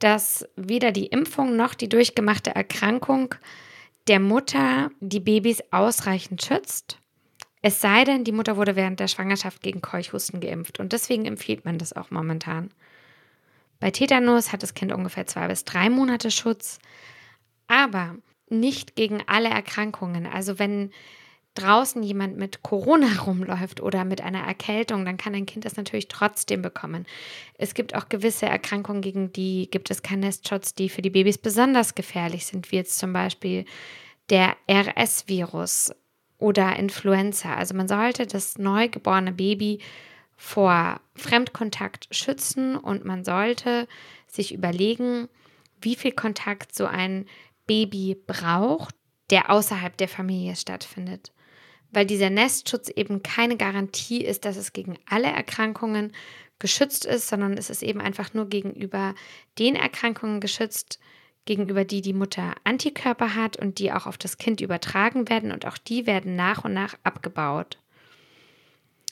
dass 0.04 0.46
weder 0.58 0.92
die 0.92 1.06
Impfung 1.06 1.56
noch 1.56 1.76
die 1.76 1.88
durchgemachte 1.88 2.54
Erkrankung 2.54 3.36
der 4.08 4.20
Mutter 4.20 4.92
die 5.00 5.22
Babys 5.22 5.64
ausreichend 5.72 6.44
schützt. 6.44 6.98
Es 7.62 7.80
sei 7.80 8.04
denn, 8.04 8.26
die 8.26 8.34
Mutter 8.34 8.58
wurde 8.58 8.76
während 8.76 9.00
der 9.00 9.08
Schwangerschaft 9.08 9.62
gegen 9.62 9.82
Keuchhusten 9.82 10.42
geimpft 10.42 10.82
und 10.82 10.92
deswegen 10.92 11.24
empfiehlt 11.24 11.64
man 11.64 11.78
das 11.78 11.94
auch 11.94 12.12
momentan. 12.12 12.72
Bei 13.80 13.92
Tetanus 13.92 14.52
hat 14.52 14.62
das 14.62 14.74
Kind 14.74 14.92
ungefähr 14.92 15.26
zwei 15.26 15.48
bis 15.48 15.64
drei 15.64 15.90
Monate 15.90 16.32
Schutz, 16.32 16.80
aber 17.68 18.18
nicht 18.50 18.98
gegen 18.98 19.24
alle 19.26 19.50
Erkrankungen. 19.50 20.26
Also 20.26 20.60
wenn 20.60 20.92
draußen 21.56 22.02
jemand 22.04 22.38
mit 22.38 22.64
Corona 22.64 23.08
rumläuft 23.26 23.82
oder 23.82 24.06
mit 24.06 24.22
einer 24.22 24.42
Erkältung, 24.42 25.06
dann 25.06 25.18
kann 25.18 25.36
ein 25.36 25.46
Kind 25.46 25.66
das 25.66 25.76
natürlich 25.76 26.08
trotzdem 26.08 26.62
bekommen. 26.62 27.06
Es 27.58 27.74
gibt 27.74 27.96
auch 27.96 28.10
gewisse 28.10 28.46
Erkrankungen, 28.46 29.02
gegen 29.02 29.32
die 29.32 29.70
gibt 29.70 29.92
es 29.92 30.02
keinen 30.02 30.22
Nestschutz, 30.22 30.74
die 30.74 30.90
für 30.90 31.02
die 31.02 31.10
Babys 31.10 31.38
besonders 31.38 31.96
gefährlich 31.96 32.46
sind, 32.46 32.72
wie 32.72 32.78
jetzt 32.78 32.98
zum 32.98 33.14
Beispiel 33.14 33.66
der 34.30 34.56
RS-Virus 34.70 35.94
oder 36.38 36.76
Influenza. 36.76 37.56
Also 37.56 37.76
man 37.76 37.88
sollte 37.88 38.26
das 38.26 38.58
neugeborene 38.58 39.32
Baby 39.32 39.80
vor 40.36 41.00
Fremdkontakt 41.16 42.08
schützen 42.12 42.76
und 42.76 43.06
man 43.06 43.24
sollte 43.24 43.88
sich 44.28 44.54
überlegen, 44.54 45.30
wie 45.82 45.96
viel 45.96 46.12
Kontakt 46.12 46.74
so 46.74 46.86
ein 46.86 47.28
Baby 47.68 48.18
braucht, 48.26 48.96
der 49.30 49.50
außerhalb 49.52 49.96
der 49.96 50.10
Familie 50.10 50.56
stattfindet 50.56 51.32
weil 51.94 52.06
dieser 52.06 52.30
Nestschutz 52.30 52.90
eben 52.90 53.24
keine 53.24 53.58
Garantie 53.58 54.24
ist, 54.24 54.46
dass 54.46 54.58
es 54.58 54.74
gegen 54.74 54.98
alle 55.08 55.28
Erkrankungen 55.28 56.12
geschützt 56.60 57.06
ist, 57.06 57.28
sondern 57.28 57.58
es 57.58 57.70
ist 57.70 57.84
eben 57.84 58.02
einfach 58.02 58.34
nur 58.34 58.48
gegenüber 58.48 59.16
den 59.60 59.76
Erkrankungen 59.76 60.40
geschützt, 60.40 61.00
gegenüber 61.46 61.84
die 61.84 62.02
die 62.02 62.14
Mutter 62.14 62.56
Antikörper 62.64 63.36
hat 63.36 63.58
und 63.58 63.80
die 63.80 63.92
auch 63.92 64.08
auf 64.08 64.18
das 64.18 64.38
Kind 64.38 64.62
übertragen 64.62 65.30
werden 65.30 65.52
und 65.52 65.66
auch 65.66 65.78
die 65.78 66.08
werden 66.08 66.36
nach 66.36 66.64
und 66.64 66.74
nach 66.74 66.96
abgebaut. 67.04 67.78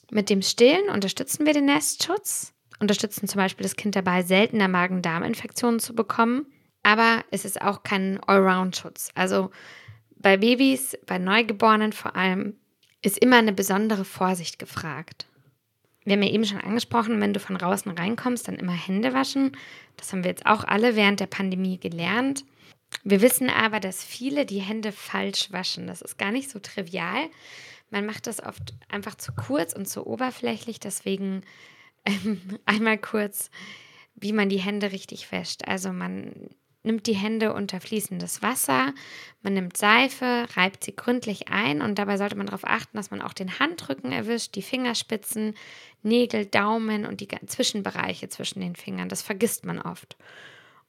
Mit 0.10 0.30
dem 0.30 0.42
Stillen 0.42 0.90
unterstützen 0.90 1.46
wir 1.46 1.54
den 1.54 1.66
Nestschutz, 1.66 2.54
unterstützen 2.80 3.28
zum 3.28 3.40
Beispiel 3.40 3.64
das 3.64 3.76
Kind 3.76 3.96
dabei, 3.96 4.24
seltener 4.24 4.68
Magen-Darm-Infektionen 4.68 5.80
zu 5.80 5.94
bekommen, 5.94 6.46
aber 6.84 7.24
es 7.32 7.46
ist 7.46 7.62
auch 7.62 7.84
kein 7.84 8.20
Allround-Schutz. 8.24 9.10
Also 9.14 9.52
bei 10.16 10.38
Babys, 10.38 10.98
bei 11.06 11.18
Neugeborenen 11.18 11.94
vor 11.94 12.16
allem, 12.16 12.56
ist 13.01 13.17
immer 13.17 13.38
eine 13.38 13.53
besondere 13.53 14.05
Vorsicht 14.05 14.60
gefragt. 14.60 15.27
Wir 16.03 16.13
haben 16.13 16.24
ja 16.24 16.31
eben 16.31 16.46
schon 16.46 16.62
angesprochen, 16.62 17.22
wenn 17.22 17.34
du 17.34 17.39
von 17.39 17.58
draußen 17.58 17.91
reinkommst, 17.91 18.48
dann 18.48 18.55
immer 18.55 18.74
Hände 18.74 19.13
waschen. 19.13 19.55
Das 19.98 20.12
haben 20.12 20.24
wir 20.24 20.31
jetzt 20.31 20.46
auch 20.46 20.63
alle 20.63 20.96
während 20.96 21.20
der 21.20 21.27
Pandemie 21.27 21.77
gelernt. 21.77 22.43
Wir 23.03 23.22
wissen 23.22 23.50
aber, 23.50 23.79
dass 23.79 24.03
viele 24.03 24.46
die 24.46 24.60
Hände 24.62 24.91
falsch 24.91 25.51
waschen. 25.51 25.88
Das 25.88 26.01
ist 26.01 26.17
gar 26.17 26.31
nicht 26.31 26.50
so 26.50 26.60
trivial. 26.60 27.29
Man 27.89 28.05
macht 28.05 28.27
das 28.27 28.41
oft 28.41 28.74
einfach 28.89 29.15
zu 29.15 29.31
kurz 29.34 29.74
und 29.74 29.88
zu 29.88 30.05
oberflächlich. 30.08 30.79
Deswegen 30.79 31.43
ähm, 32.05 32.41
einmal 32.65 32.98
kurz, 32.98 33.51
wie 34.15 34.34
man 34.34 34.50
die 34.50 34.60
Hände 34.60 34.91
richtig 34.91 35.31
wäscht. 35.31 35.67
Also 35.67 35.93
man 35.93 36.50
nimmt 36.84 37.08
die 37.08 37.16
Hände 37.16 37.54
unter 37.54 37.80
fließendes 37.80 38.42
Wasser, 38.42 38.94
man 39.42 39.54
nimmt 39.54 39.78
Seife, 39.78 40.48
reibt 40.56 40.84
sie 40.84 40.96
gründlich 40.96 41.48
ein 41.50 41.82
und 41.82 41.98
dabei 41.98 42.18
sollte 42.18 42.36
man 42.36 42.48
darauf 42.48 42.66
achten, 42.66 42.98
dass 42.98 43.12
man 43.12 43.22
auch 43.22 43.34
den 43.34 43.60
Handrücken 43.60 44.12
erwischt, 44.12 44.56
die 44.56 44.62
Fingerspitzen, 44.62 45.56
Nägel, 46.04 46.46
Daumen 46.46 47.06
und 47.06 47.22
die 47.22 47.28
Zwischenbereiche 47.46 48.30
zwischen 48.30 48.62
den 48.62 48.76
Fingern. 48.76 49.10
Das 49.10 49.22
vergisst 49.22 49.66
man 49.66 49.80
oft. 49.82 50.18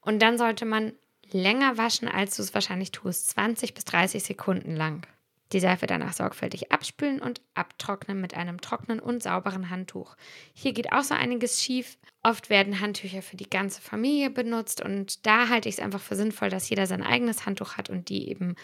Und 0.00 0.20
dann 0.20 0.38
sollte 0.38 0.64
man 0.64 0.92
länger 1.30 1.78
waschen, 1.78 2.08
als 2.08 2.36
du 2.36 2.42
es 2.42 2.54
wahrscheinlich 2.54 2.90
tust, 2.90 3.30
20 3.30 3.74
bis 3.74 3.84
30 3.84 4.22
Sekunden 4.22 4.76
lang. 4.76 5.06
Die 5.52 5.60
Seife 5.60 5.86
danach 5.86 6.14
sorgfältig 6.14 6.72
abspülen 6.72 7.20
und 7.20 7.42
abtrocknen 7.54 8.20
mit 8.20 8.34
einem 8.34 8.60
trockenen 8.60 9.00
und 9.00 9.22
sauberen 9.22 9.68
Handtuch. 9.68 10.16
Hier 10.54 10.72
geht 10.72 10.92
auch 10.92 11.02
so 11.02 11.14
einiges 11.14 11.62
schief. 11.62 11.98
Oft 12.22 12.48
werden 12.48 12.80
Handtücher 12.80 13.20
für 13.20 13.36
die 13.36 13.50
ganze 13.50 13.82
Familie 13.82 14.30
benutzt 14.30 14.80
und 14.80 15.26
da 15.26 15.48
halte 15.48 15.68
ich 15.68 15.76
es 15.76 15.80
einfach 15.80 16.00
für 16.00 16.16
sinnvoll, 16.16 16.48
dass 16.48 16.70
jeder 16.70 16.86
sein 16.86 17.02
eigenes 17.02 17.44
Handtuch 17.44 17.76
hat 17.76 17.90
und 17.90 18.08
die 18.08 18.30
eben 18.30 18.54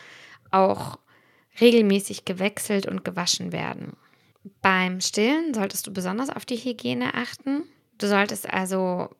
auch 0.50 0.98
regelmäßig 1.60 2.24
gewechselt 2.24 2.86
und 2.86 3.04
gewaschen 3.04 3.52
werden. 3.52 3.96
Beim 4.62 5.00
Stillen 5.00 5.52
solltest 5.52 5.86
du 5.86 5.92
besonders 5.92 6.30
auf 6.30 6.46
die 6.46 6.56
Hygiene 6.56 7.14
achten. 7.14 7.64
Du 7.98 8.06
solltest 8.06 8.48
also 8.48 9.10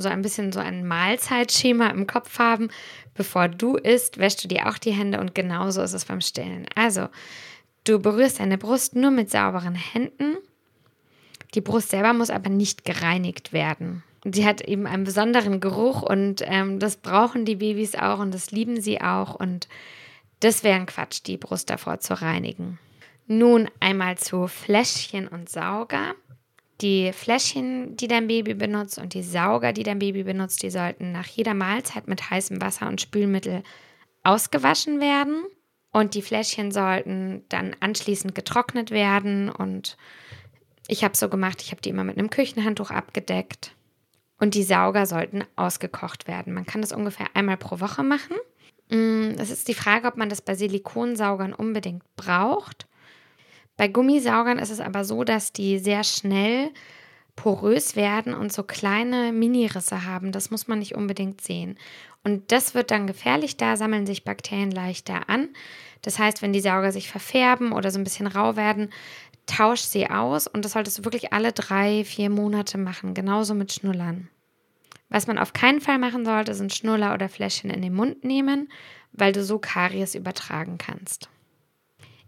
so 0.00 0.08
ein 0.08 0.22
bisschen 0.22 0.52
so 0.52 0.60
ein 0.60 0.86
Mahlzeitschema 0.86 1.88
im 1.88 2.06
Kopf 2.06 2.38
haben. 2.38 2.68
Bevor 3.14 3.48
du 3.48 3.76
isst, 3.76 4.18
wäschst 4.18 4.42
du 4.44 4.48
dir 4.48 4.68
auch 4.68 4.78
die 4.78 4.92
Hände 4.92 5.20
und 5.20 5.34
genauso 5.34 5.82
ist 5.82 5.92
es 5.92 6.04
beim 6.04 6.20
Stillen. 6.20 6.66
Also, 6.74 7.08
du 7.84 7.98
berührst 7.98 8.40
deine 8.40 8.58
Brust 8.58 8.96
nur 8.96 9.10
mit 9.10 9.30
sauberen 9.30 9.74
Händen. 9.74 10.36
Die 11.54 11.60
Brust 11.60 11.90
selber 11.90 12.12
muss 12.12 12.30
aber 12.30 12.50
nicht 12.50 12.84
gereinigt 12.84 13.52
werden. 13.52 14.02
Sie 14.24 14.44
hat 14.44 14.60
eben 14.60 14.86
einen 14.86 15.04
besonderen 15.04 15.60
Geruch 15.60 16.02
und 16.02 16.42
ähm, 16.44 16.78
das 16.78 16.96
brauchen 16.96 17.44
die 17.44 17.56
Babys 17.56 17.94
auch 17.94 18.18
und 18.18 18.34
das 18.34 18.50
lieben 18.50 18.80
sie 18.80 19.00
auch 19.00 19.34
und 19.34 19.68
das 20.40 20.62
wäre 20.62 20.76
ein 20.76 20.86
Quatsch, 20.86 21.20
die 21.26 21.36
Brust 21.36 21.70
davor 21.70 22.00
zu 22.00 22.20
reinigen. 22.20 22.78
Nun 23.26 23.70
einmal 23.78 24.18
zu 24.18 24.46
Fläschchen 24.46 25.28
und 25.28 25.48
Sauger. 25.48 26.14
Die 26.80 27.12
Fläschchen, 27.12 27.96
die 27.96 28.08
dein 28.08 28.26
Baby 28.26 28.54
benutzt 28.54 28.98
und 28.98 29.12
die 29.12 29.22
Sauger, 29.22 29.72
die 29.72 29.82
dein 29.82 29.98
Baby 29.98 30.22
benutzt, 30.22 30.62
die 30.62 30.70
sollten 30.70 31.12
nach 31.12 31.26
jeder 31.26 31.52
Mahlzeit 31.52 32.08
mit 32.08 32.30
heißem 32.30 32.60
Wasser 32.60 32.88
und 32.88 33.00
Spülmittel 33.00 33.62
ausgewaschen 34.22 35.00
werden. 35.00 35.44
Und 35.92 36.14
die 36.14 36.22
Fläschchen 36.22 36.70
sollten 36.70 37.44
dann 37.48 37.76
anschließend 37.80 38.34
getrocknet 38.34 38.90
werden. 38.90 39.50
Und 39.50 39.96
ich 40.88 41.04
habe 41.04 41.16
so 41.16 41.28
gemacht, 41.28 41.60
ich 41.62 41.72
habe 41.72 41.82
die 41.82 41.90
immer 41.90 42.04
mit 42.04 42.16
einem 42.16 42.30
Küchenhandtuch 42.30 42.90
abgedeckt. 42.90 43.74
Und 44.38 44.54
die 44.54 44.62
Sauger 44.62 45.04
sollten 45.04 45.44
ausgekocht 45.56 46.26
werden. 46.26 46.54
Man 46.54 46.64
kann 46.64 46.80
das 46.80 46.92
ungefähr 46.92 47.26
einmal 47.34 47.58
pro 47.58 47.80
Woche 47.80 48.02
machen. 48.02 48.36
Mm, 48.88 49.34
es 49.38 49.50
ist 49.50 49.68
die 49.68 49.74
Frage, 49.74 50.06
ob 50.06 50.16
man 50.16 50.30
das 50.30 50.40
bei 50.40 50.54
Silikonsaugern 50.54 51.52
unbedingt 51.52 52.04
braucht. 52.16 52.86
Bei 53.80 53.88
Gummisaugern 53.88 54.58
ist 54.58 54.68
es 54.68 54.78
aber 54.78 55.06
so, 55.06 55.24
dass 55.24 55.54
die 55.54 55.78
sehr 55.78 56.04
schnell 56.04 56.68
porös 57.34 57.96
werden 57.96 58.34
und 58.34 58.52
so 58.52 58.62
kleine 58.62 59.32
Minirisse 59.32 60.04
haben. 60.04 60.32
Das 60.32 60.50
muss 60.50 60.68
man 60.68 60.80
nicht 60.80 60.96
unbedingt 60.96 61.40
sehen. 61.40 61.78
Und 62.22 62.52
das 62.52 62.74
wird 62.74 62.90
dann 62.90 63.06
gefährlich, 63.06 63.56
da 63.56 63.78
sammeln 63.78 64.04
sich 64.04 64.22
Bakterien 64.22 64.70
leichter 64.70 65.30
an. 65.30 65.48
Das 66.02 66.18
heißt, 66.18 66.42
wenn 66.42 66.52
die 66.52 66.60
Sauger 66.60 66.92
sich 66.92 67.08
verfärben 67.08 67.72
oder 67.72 67.90
so 67.90 67.98
ein 67.98 68.04
bisschen 68.04 68.26
rau 68.26 68.54
werden, 68.54 68.90
tausch 69.46 69.80
sie 69.80 70.10
aus 70.10 70.46
und 70.46 70.66
das 70.66 70.72
solltest 70.72 70.98
du 70.98 71.04
wirklich 71.06 71.32
alle 71.32 71.52
drei, 71.52 72.04
vier 72.04 72.28
Monate 72.28 72.76
machen. 72.76 73.14
Genauso 73.14 73.54
mit 73.54 73.72
Schnullern. 73.72 74.28
Was 75.08 75.26
man 75.26 75.38
auf 75.38 75.54
keinen 75.54 75.80
Fall 75.80 75.96
machen 75.96 76.26
sollte, 76.26 76.54
sind 76.54 76.74
Schnuller 76.74 77.14
oder 77.14 77.30
Fläschchen 77.30 77.70
in 77.70 77.80
den 77.80 77.94
Mund 77.94 78.24
nehmen, 78.24 78.70
weil 79.12 79.32
du 79.32 79.42
so 79.42 79.58
Karies 79.58 80.14
übertragen 80.14 80.76
kannst. 80.76 81.30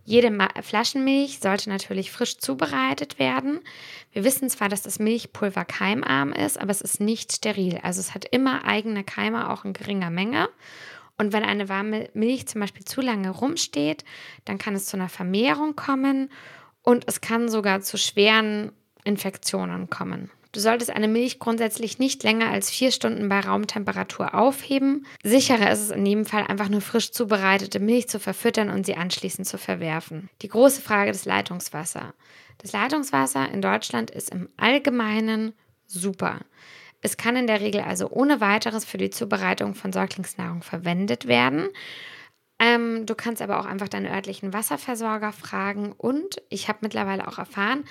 Jede 0.05 0.31
Ma 0.31 0.49
Flaschenmilch 0.61 1.39
sollte 1.39 1.69
natürlich 1.71 2.11
frisch 2.11 2.39
zubereitet 2.39 3.19
werden. 3.19 3.61
Wir 4.13 4.25
wissen 4.25 4.51
zwar, 4.51 4.69
dass 4.69 4.83
das 4.83 4.99
Milchpulver 4.99 5.65
keimarm 5.65 6.33
ist, 6.33 6.59
aber 6.59 6.71
es 6.71 6.81
ist 6.81 7.01
nicht 7.01 7.33
steril. 7.33 7.79
Also 7.83 8.01
es 8.01 8.15
hat 8.15 8.25
immer 8.25 8.65
eigene 8.65 9.05
Keime, 9.05 9.51
auch 9.51 9.65
in 9.65 9.73
geringer 9.73 10.11
Menge. 10.11 10.49
Und 11.19 11.33
wenn 11.33 11.45
eine 11.45 11.69
warme 11.69 12.09
Milch 12.15 12.49
zum 12.49 12.61
Beispiel 12.61 12.85
zu 12.85 13.01
lange 13.01 13.31
rumsteht, 13.31 14.05
dann 14.45 14.59
kann 14.59 14.75
es 14.75 14.87
zu 14.87 14.97
einer 14.97 15.09
Vermehrung 15.09 15.77
kommen 15.77 16.31
und 16.83 17.05
es 17.07 17.21
kann 17.21 17.49
sogar 17.49 17.81
zu 17.81 17.97
schweren 17.97 18.73
Infektionen 19.05 19.89
kommen. 19.89 20.31
Du 20.53 20.61
solltest 20.61 20.91
eine 20.91 21.09
Milch 21.09 21.39
grundsätzlich 21.39 21.99
nicht 21.99 22.23
länger 22.23 22.51
als 22.51 22.69
vier 22.69 22.93
Stunden 22.93 23.31
bei 23.31 23.41
Raumtemperatur 23.41 24.35
aufheben. 24.35 25.07
Sicherer 25.25 25.71
ist 25.71 25.81
es 25.81 25.91
in 25.91 26.05
jedem 26.05 26.27
Fall 26.27 26.47
einfach 26.47 26.69
nur 26.69 26.83
frisch 26.83 27.11
zubereitete 27.11 27.81
Milch 27.81 28.09
zu 28.09 28.21
verfüttern 28.21 28.69
und 28.69 28.85
sie 28.85 28.95
anschließend 28.95 29.49
zu 29.49 29.57
verwerfen. 29.57 30.29
Die 30.43 30.49
große 30.49 30.83
Frage 30.83 31.11
des 31.11 31.25
Leitungswasser. 31.25 32.13
Das 32.59 32.73
Leitungswasser 32.73 33.51
in 33.51 33.63
Deutschland 33.63 34.11
ist 34.11 34.31
im 34.31 34.51
Allgemeinen 34.59 35.55
super. 35.87 36.41
Es 37.01 37.17
kann 37.17 37.35
in 37.35 37.47
der 37.47 37.61
Regel 37.61 37.81
also 37.81 38.11
ohne 38.11 38.43
weiteres 38.43 38.85
für 38.85 38.99
die 38.99 39.11
Zubereitung 39.11 39.75
von 39.75 39.91
Säuglingsnahrung 39.91 40.63
verwendet 40.63 41.27
werden. 41.27 41.69
Ähm, 42.63 43.07
du 43.07 43.17
kannst 43.17 43.43
aber 43.43 43.59
auch 43.59 43.67
einfach 43.67 43.89
deinen 43.89 44.07
örtlichen 44.07 44.53
Wasserversorger 44.53 45.33
fragen 45.33 45.91
und 45.91 46.41
ich 46.49 46.69
habe 46.69 46.79
mittlerweile 46.83 47.27
auch 47.27 47.39
erfahren, 47.39 47.85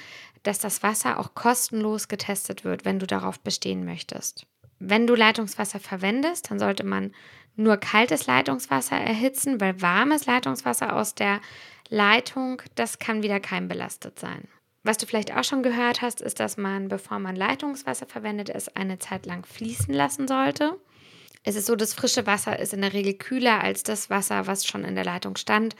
dass 0.43 0.59
das 0.59 0.83
Wasser 0.83 1.19
auch 1.19 1.33
kostenlos 1.35 2.07
getestet 2.07 2.63
wird, 2.63 2.85
wenn 2.85 2.99
du 2.99 3.07
darauf 3.07 3.39
bestehen 3.39 3.85
möchtest. 3.85 4.45
Wenn 4.79 5.05
du 5.05 5.15
Leitungswasser 5.15 5.79
verwendest, 5.79 6.49
dann 6.49 6.59
sollte 6.59 6.83
man 6.83 7.13
nur 7.55 7.77
kaltes 7.77 8.25
Leitungswasser 8.25 8.97
erhitzen, 8.97 9.61
weil 9.61 9.81
warmes 9.81 10.25
Leitungswasser 10.25 10.95
aus 10.95 11.13
der 11.15 11.41
Leitung, 11.89 12.61
das 12.75 12.97
kann 12.97 13.21
wieder 13.21 13.39
keimbelastet 13.39 14.17
sein. 14.17 14.47
Was 14.83 14.97
du 14.97 15.05
vielleicht 15.05 15.35
auch 15.35 15.43
schon 15.43 15.61
gehört 15.61 16.01
hast, 16.01 16.21
ist, 16.21 16.39
dass 16.39 16.57
man, 16.57 16.87
bevor 16.87 17.19
man 17.19 17.35
Leitungswasser 17.35 18.07
verwendet, 18.07 18.49
es 18.49 18.75
eine 18.75 18.97
Zeit 18.97 19.27
lang 19.27 19.45
fließen 19.45 19.93
lassen 19.93 20.27
sollte. 20.27 20.79
Es 21.43 21.55
ist 21.55 21.67
so, 21.67 21.75
das 21.75 21.93
frische 21.93 22.25
Wasser 22.25 22.57
ist 22.57 22.73
in 22.73 22.81
der 22.81 22.93
Regel 22.93 23.13
kühler 23.13 23.61
als 23.61 23.83
das 23.83 24.09
Wasser, 24.09 24.47
was 24.47 24.65
schon 24.65 24.83
in 24.83 24.95
der 24.95 25.05
Leitung 25.05 25.35
stand. 25.35 25.75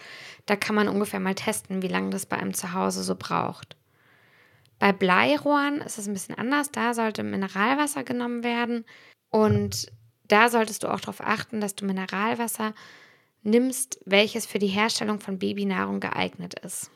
Da 0.46 0.56
kann 0.56 0.75
man 0.75 0.88
ungefähr 0.88 1.20
mal 1.20 1.36
testen, 1.36 1.82
wie 1.82 1.88
lange 1.88 2.10
das 2.12 2.25
bei 2.25 2.38
einem 2.38 2.53
zu 2.53 2.74
Hause 2.74 3.03
so 3.03 3.15
braucht. 3.15 3.75
Bei 4.81 4.93
Bleirohren 4.93 5.79
ist 5.81 6.00
es 6.00 6.07
ein 6.07 6.13
bisschen 6.13 6.33
anders. 6.33 6.71
Da 6.71 6.95
sollte 6.95 7.21
Mineralwasser 7.21 8.03
genommen 8.03 8.43
werden. 8.43 8.83
Und 9.29 9.91
da 10.27 10.50
solltest 10.50 10.81
du 10.81 10.88
auch 10.88 11.00
darauf 11.00 11.21
achten, 11.21 11.61
dass 11.61 11.75
du 11.75 11.85
Mineralwasser 11.85 12.73
nimmst, 13.43 14.00
welches 14.05 14.47
für 14.47 14.57
die 14.57 14.65
Herstellung 14.65 15.19
von 15.19 15.38
Babynahrung 15.38 16.00
geeignet 16.00 16.55
ist. 16.65 16.89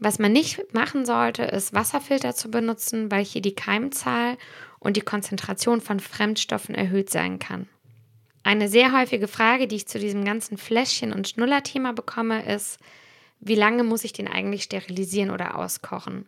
Was 0.00 0.18
man 0.18 0.32
nicht 0.32 0.74
machen 0.74 1.06
sollte, 1.06 1.44
ist 1.44 1.72
Wasserfilter 1.72 2.34
zu 2.34 2.50
benutzen, 2.50 3.08
weil 3.12 3.24
hier 3.24 3.40
die 3.40 3.54
Keimzahl 3.54 4.36
und 4.80 4.96
die 4.96 5.02
Konzentration 5.02 5.80
von 5.80 6.00
Fremdstoffen 6.00 6.74
erhöht 6.74 7.10
sein 7.10 7.38
kann. 7.38 7.68
Eine 8.42 8.68
sehr 8.68 8.90
häufige 8.90 9.28
Frage, 9.28 9.68
die 9.68 9.76
ich 9.76 9.86
zu 9.86 10.00
diesem 10.00 10.24
ganzen 10.24 10.58
Fläschchen- 10.58 11.12
und 11.12 11.28
Schnuller-Thema 11.28 11.92
bekomme, 11.92 12.52
ist, 12.52 12.80
wie 13.38 13.54
lange 13.54 13.84
muss 13.84 14.02
ich 14.02 14.12
den 14.12 14.26
eigentlich 14.26 14.64
sterilisieren 14.64 15.30
oder 15.30 15.56
auskochen? 15.56 16.26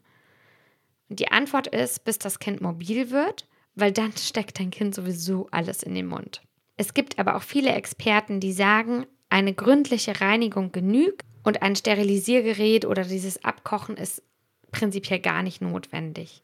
Und 1.08 1.20
die 1.20 1.28
Antwort 1.28 1.66
ist, 1.66 2.04
bis 2.04 2.18
das 2.18 2.38
Kind 2.38 2.60
mobil 2.60 3.10
wird, 3.10 3.46
weil 3.74 3.92
dann 3.92 4.12
steckt 4.16 4.58
dein 4.58 4.70
Kind 4.70 4.94
sowieso 4.94 5.48
alles 5.50 5.82
in 5.82 5.94
den 5.94 6.06
Mund. 6.06 6.42
Es 6.76 6.94
gibt 6.94 7.18
aber 7.18 7.36
auch 7.36 7.42
viele 7.42 7.72
Experten, 7.72 8.40
die 8.40 8.52
sagen, 8.52 9.06
eine 9.28 9.54
gründliche 9.54 10.20
Reinigung 10.20 10.72
genügt 10.72 11.22
und 11.42 11.62
ein 11.62 11.76
Sterilisiergerät 11.76 12.84
oder 12.84 13.04
dieses 13.04 13.44
Abkochen 13.44 13.96
ist 13.96 14.22
prinzipiell 14.70 15.20
gar 15.20 15.42
nicht 15.42 15.60
notwendig. 15.60 16.42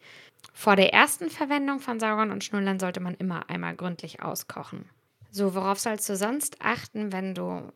Vor 0.52 0.76
der 0.76 0.93
ersten 0.93 1.31
Verwendung 1.31 1.81
von 1.81 2.00
Saugern 2.00 2.31
und 2.31 2.45
Schnullern 2.45 2.79
sollte 2.79 3.00
man 3.00 3.14
immer 3.14 3.49
einmal 3.50 3.75
gründlich 3.75 4.23
auskochen. 4.23 4.88
So, 5.31 5.55
worauf 5.55 5.79
sollst 5.79 6.09
du 6.09 6.17
sonst 6.17 6.57
achten, 6.61 7.12
wenn 7.12 7.35
du 7.35 7.73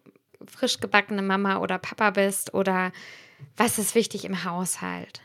frisch 0.47 0.81
gebackene 0.81 1.23
Mama 1.23 1.59
oder 1.59 1.79
Papa 1.79 2.11
bist 2.11 2.55
oder 2.55 2.93
was 3.57 3.79
ist 3.79 3.95
wichtig 3.95 4.25
im 4.25 4.45
Haushalt? 4.45 5.24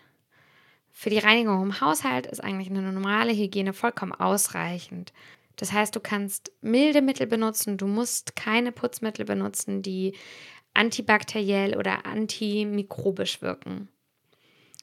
Für 0.91 1.09
die 1.09 1.19
Reinigung 1.19 1.61
im 1.63 1.81
Haushalt 1.81 2.27
ist 2.27 2.43
eigentlich 2.43 2.69
eine 2.69 2.91
normale 2.91 3.31
Hygiene 3.31 3.73
vollkommen 3.73 4.11
ausreichend. 4.11 5.13
Das 5.55 5.71
heißt, 5.73 5.95
du 5.95 5.99
kannst 5.99 6.51
milde 6.61 7.01
Mittel 7.01 7.27
benutzen, 7.27 7.77
du 7.77 7.87
musst 7.87 8.35
keine 8.35 8.71
Putzmittel 8.71 9.25
benutzen, 9.25 9.81
die 9.81 10.15
antibakteriell 10.73 11.75
oder 11.77 12.05
antimikrobisch 12.05 13.41
wirken. 13.41 13.89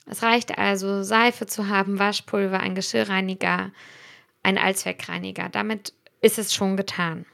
Es 0.06 0.22
reicht 0.22 0.56
also, 0.58 1.02
Seife 1.02 1.46
zu 1.46 1.68
haben, 1.68 1.98
Waschpulver, 1.98 2.60
ein 2.60 2.74
Geschirrreiniger, 2.74 3.72
ein 4.42 4.58
Allzweckreiniger. 4.58 5.48
Damit 5.48 5.94
ist 6.20 6.38
es 6.38 6.54
schon 6.54 6.76
getan. 6.76 7.26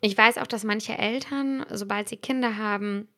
Ich 0.00 0.16
weiß 0.16 0.38
auch, 0.38 0.46
dass 0.46 0.64
manche 0.64 0.96
Eltern, 0.96 1.64
sobald 1.70 2.08
sie 2.08 2.16
Kinder 2.16 2.56
haben, 2.56 3.08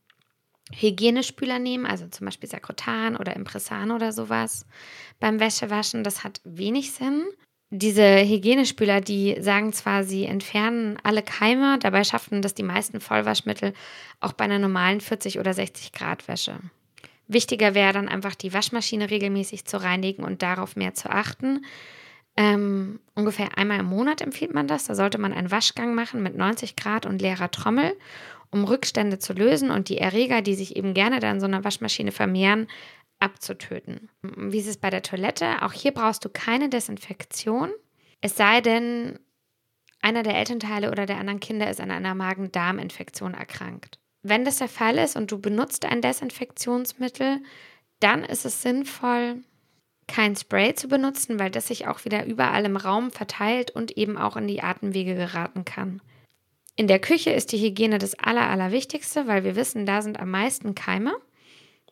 Hygienespüler 0.72 1.58
nehmen, 1.58 1.86
also 1.86 2.06
zum 2.08 2.26
Beispiel 2.26 2.48
Sakrotan 2.48 3.16
oder 3.16 3.36
Impressan 3.36 3.90
oder 3.90 4.12
sowas 4.12 4.66
beim 5.20 5.38
Wäschewaschen. 5.38 6.02
Das 6.04 6.24
hat 6.24 6.40
wenig 6.44 6.92
Sinn. 6.92 7.24
Diese 7.70 8.20
Hygienespüler, 8.20 9.00
die 9.00 9.36
sagen 9.40 9.72
zwar, 9.72 10.04
sie 10.04 10.24
entfernen 10.24 10.98
alle 11.02 11.22
Keime, 11.22 11.78
dabei 11.80 12.04
schaffen 12.04 12.40
das 12.40 12.54
die 12.54 12.62
meisten 12.62 13.00
Vollwaschmittel 13.00 13.72
auch 14.20 14.32
bei 14.32 14.44
einer 14.44 14.60
normalen 14.60 15.00
40 15.00 15.40
oder 15.40 15.52
60 15.52 15.92
Grad 15.92 16.28
Wäsche. 16.28 16.58
Wichtiger 17.28 17.74
wäre 17.74 17.92
dann 17.92 18.08
einfach 18.08 18.36
die 18.36 18.52
Waschmaschine 18.52 19.10
regelmäßig 19.10 19.64
zu 19.64 19.82
reinigen 19.82 20.22
und 20.22 20.42
darauf 20.42 20.76
mehr 20.76 20.94
zu 20.94 21.10
achten. 21.10 21.64
Ähm, 22.36 23.00
ungefähr 23.14 23.56
einmal 23.58 23.80
im 23.80 23.86
Monat 23.86 24.20
empfiehlt 24.20 24.54
man 24.54 24.68
das. 24.68 24.84
Da 24.84 24.94
sollte 24.94 25.18
man 25.18 25.32
einen 25.32 25.50
Waschgang 25.50 25.94
machen 25.94 26.22
mit 26.22 26.36
90 26.36 26.76
Grad 26.76 27.06
und 27.06 27.20
leerer 27.20 27.50
Trommel, 27.50 27.96
um 28.50 28.64
Rückstände 28.64 29.18
zu 29.18 29.32
lösen 29.32 29.70
und 29.70 29.88
die 29.88 29.98
Erreger, 29.98 30.42
die 30.42 30.54
sich 30.54 30.76
eben 30.76 30.94
gerne 30.94 31.20
da 31.20 31.30
in 31.30 31.40
so 31.40 31.46
einer 31.46 31.64
Waschmaschine 31.64 32.12
vermehren, 32.12 32.68
abzutöten. 33.18 34.10
Wie 34.22 34.58
ist 34.58 34.68
es 34.68 34.76
bei 34.76 34.90
der 34.90 35.02
Toilette? 35.02 35.62
Auch 35.62 35.72
hier 35.72 35.92
brauchst 35.92 36.24
du 36.24 36.28
keine 36.28 36.68
Desinfektion. 36.68 37.70
Es 38.20 38.36
sei 38.36 38.60
denn, 38.60 39.18
einer 40.02 40.22
der 40.22 40.36
Elternteile 40.36 40.90
oder 40.90 41.06
der 41.06 41.18
anderen 41.18 41.40
Kinder 41.40 41.70
ist 41.70 41.80
an 41.80 41.90
einer 41.90 42.14
Magen-Darm-Infektion 42.14 43.34
erkrankt. 43.34 43.98
Wenn 44.22 44.44
das 44.44 44.58
der 44.58 44.68
Fall 44.68 44.98
ist 44.98 45.16
und 45.16 45.32
du 45.32 45.40
benutzt 45.40 45.84
ein 45.84 46.02
Desinfektionsmittel, 46.02 47.42
dann 48.00 48.24
ist 48.24 48.44
es 48.44 48.62
sinnvoll, 48.62 49.42
kein 50.06 50.36
Spray 50.36 50.74
zu 50.74 50.88
benutzen, 50.88 51.38
weil 51.38 51.50
das 51.50 51.68
sich 51.68 51.86
auch 51.86 52.04
wieder 52.04 52.26
überall 52.26 52.64
im 52.64 52.76
Raum 52.76 53.10
verteilt 53.10 53.70
und 53.70 53.96
eben 53.96 54.16
auch 54.16 54.36
in 54.36 54.46
die 54.46 54.62
Atemwege 54.62 55.14
geraten 55.14 55.64
kann. 55.64 56.00
In 56.76 56.86
der 56.88 56.98
Küche 56.98 57.30
ist 57.30 57.52
die 57.52 57.58
Hygiene 57.58 57.98
das 57.98 58.18
Aller, 58.18 58.48
Allerwichtigste, 58.48 59.26
weil 59.26 59.44
wir 59.44 59.56
wissen, 59.56 59.86
da 59.86 60.02
sind 60.02 60.20
am 60.20 60.30
meisten 60.30 60.74
Keime, 60.74 61.16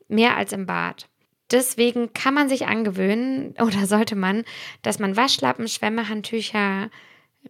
mehr 0.08 0.36
als 0.36 0.52
im 0.52 0.66
Bad. 0.66 1.08
Deswegen 1.50 2.12
kann 2.12 2.34
man 2.34 2.48
sich 2.48 2.66
angewöhnen 2.66 3.54
oder 3.60 3.86
sollte 3.86 4.14
man, 4.14 4.44
dass 4.82 4.98
man 4.98 5.16
Waschlappen, 5.16 5.68
Schwemmehandtücher 5.68 6.90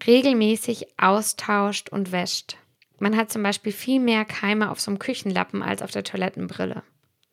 regelmäßig 0.06 0.86
austauscht 0.98 1.88
und 1.88 2.12
wäscht. 2.12 2.56
Man 2.98 3.16
hat 3.16 3.32
zum 3.32 3.42
Beispiel 3.42 3.72
viel 3.72 4.00
mehr 4.00 4.24
Keime 4.24 4.70
auf 4.70 4.80
so 4.80 4.90
einem 4.90 4.98
Küchenlappen 4.98 5.62
als 5.62 5.82
auf 5.82 5.90
der 5.90 6.04
Toilettenbrille. 6.04 6.82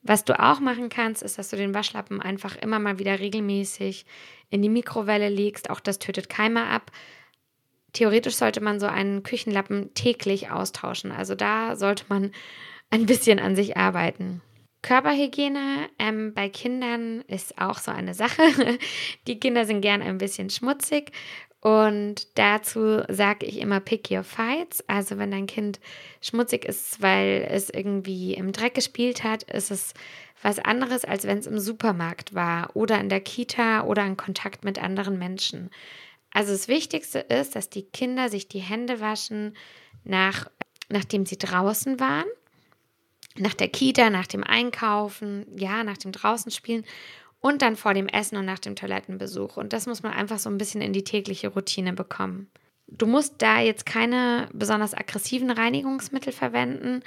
Was 0.04 0.26
du 0.26 0.40
auch 0.40 0.60
machen 0.60 0.90
kannst, 0.90 1.22
ist, 1.22 1.38
dass 1.38 1.50
du 1.50 1.58
den 1.58 1.76
Waschlappen 1.76 2.22
einfach 2.22 2.56
immer 2.56 2.80
mal 2.80 2.98
wieder 2.98 3.20
regelmäßig 3.20 4.06
in 4.50 4.64
die 4.64 4.70
Mikrowelle 4.70 5.30
legst. 5.30 5.70
Auch 5.70 5.80
das 5.80 6.00
tötet 6.00 6.28
Keime 6.28 6.66
ab. 6.66 6.92
Theoretisch 7.94 8.36
sollte 8.36 8.62
man 8.62 8.80
so 8.80 8.88
einen 8.88 9.24
Küchenlappen 9.24 9.94
täglich 9.94 10.50
austauschen. 10.50 11.12
Also 11.12 11.36
da 11.36 11.76
sollte 11.76 12.06
man 12.10 12.32
ein 12.90 13.06
bisschen 13.06 13.40
an 13.40 13.56
sich 13.56 13.78
arbeiten. 13.78 14.42
Körperhygiene 14.82 15.90
ähm, 16.00 16.34
bei 16.34 16.50
Kindern 16.50 17.22
ist 17.28 17.58
auch 17.60 17.78
so 17.78 17.92
eine 17.92 18.14
Sache. 18.14 18.42
Die 19.28 19.40
Kinder 19.40 19.66
sind 19.66 19.82
gern 19.82 20.02
ein 20.02 20.18
bisschen 20.18 20.50
schmutzig 20.50 21.12
und 21.62 22.40
dazu 22.40 23.04
sage 23.08 23.46
ich 23.46 23.60
immer 23.60 23.80
pick 23.80 24.10
your 24.10 24.24
fights. 24.24 24.84
Also 24.88 25.20
wenn 25.20 25.30
dein 25.30 25.46
Kind 25.46 25.80
schmutzig 26.20 26.66
ist, 26.66 27.02
weil 27.04 27.48
es 27.50 27.70
irgendwie 27.70 28.34
im 28.34 28.52
Dreck 28.52 28.74
gespielt 28.74 29.24
hat, 29.24 29.44
ist 29.44 29.70
es 29.70 29.94
was 30.42 30.58
anderes, 30.58 31.06
als 31.06 31.28
wenn 31.28 31.38
es 31.38 31.46
im 31.46 31.60
Supermarkt 31.60 32.34
war 32.34 32.76
oder 32.76 33.00
in 33.00 33.10
der 33.10 33.22
Kita 33.22 33.84
oder 33.84 34.04
in 34.04 34.18
Kontakt 34.18 34.64
mit 34.64 34.82
anderen 34.82 35.20
Menschen. 35.20 35.70
Also 36.34 36.54
das 36.54 36.68
Wichtigste 36.68 37.20
ist, 37.20 37.56
dass 37.56 37.70
die 37.70 37.84
Kinder 37.84 38.30
sich 38.30 38.48
die 38.48 38.60
Hände 38.60 39.00
waschen, 39.00 39.56
nach, 40.04 40.50
nachdem 40.90 41.26
sie 41.26 41.38
draußen 41.38 42.00
waren, 42.00 42.26
nach 43.38 43.54
der 43.54 43.70
Kita, 43.70 44.10
nach 44.10 44.28
dem 44.28 44.44
Einkaufen, 44.44 45.46
ja, 45.58 45.84
nach 45.84 45.98
dem 45.98 46.12
Draußenspielen 46.12 46.86
und 47.40 47.62
dann 47.62 47.76
vor 47.76 47.94
dem 47.94 48.08
Essen 48.08 48.38
und 48.38 48.46
nach 48.46 48.60
dem 48.60 48.76
Toilettenbesuch. 48.76 49.58
Und 49.58 49.74
das 49.74 49.88
muss 49.88 50.04
man 50.04 50.14
einfach 50.14 50.40
so 50.40 50.50
ein 50.50 50.58
bisschen 50.58 50.82
in 50.82 50.94
die 50.94 51.04
tägliche 51.04 51.50
Routine 51.50 51.94
bekommen. 51.94 52.50
Du 52.88 53.08
musst 53.08 53.36
da 53.42 53.62
jetzt 53.62 53.86
keine 53.86 54.50
besonders 54.52 54.94
aggressiven 54.94 55.50
Reinigungsmittel 55.50 56.34
verwenden. 56.34 57.04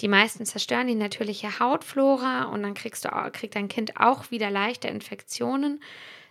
Die 0.00 0.08
meisten 0.08 0.46
zerstören 0.46 0.86
die 0.86 0.94
natürliche 0.94 1.60
Hautflora 1.60 2.44
und 2.44 2.62
dann 2.62 2.74
kriegst 2.74 3.04
du, 3.04 3.10
kriegt 3.32 3.54
dein 3.54 3.68
Kind 3.68 4.00
auch 4.00 4.30
wieder 4.30 4.50
leichte 4.50 4.88
Infektionen, 4.88 5.80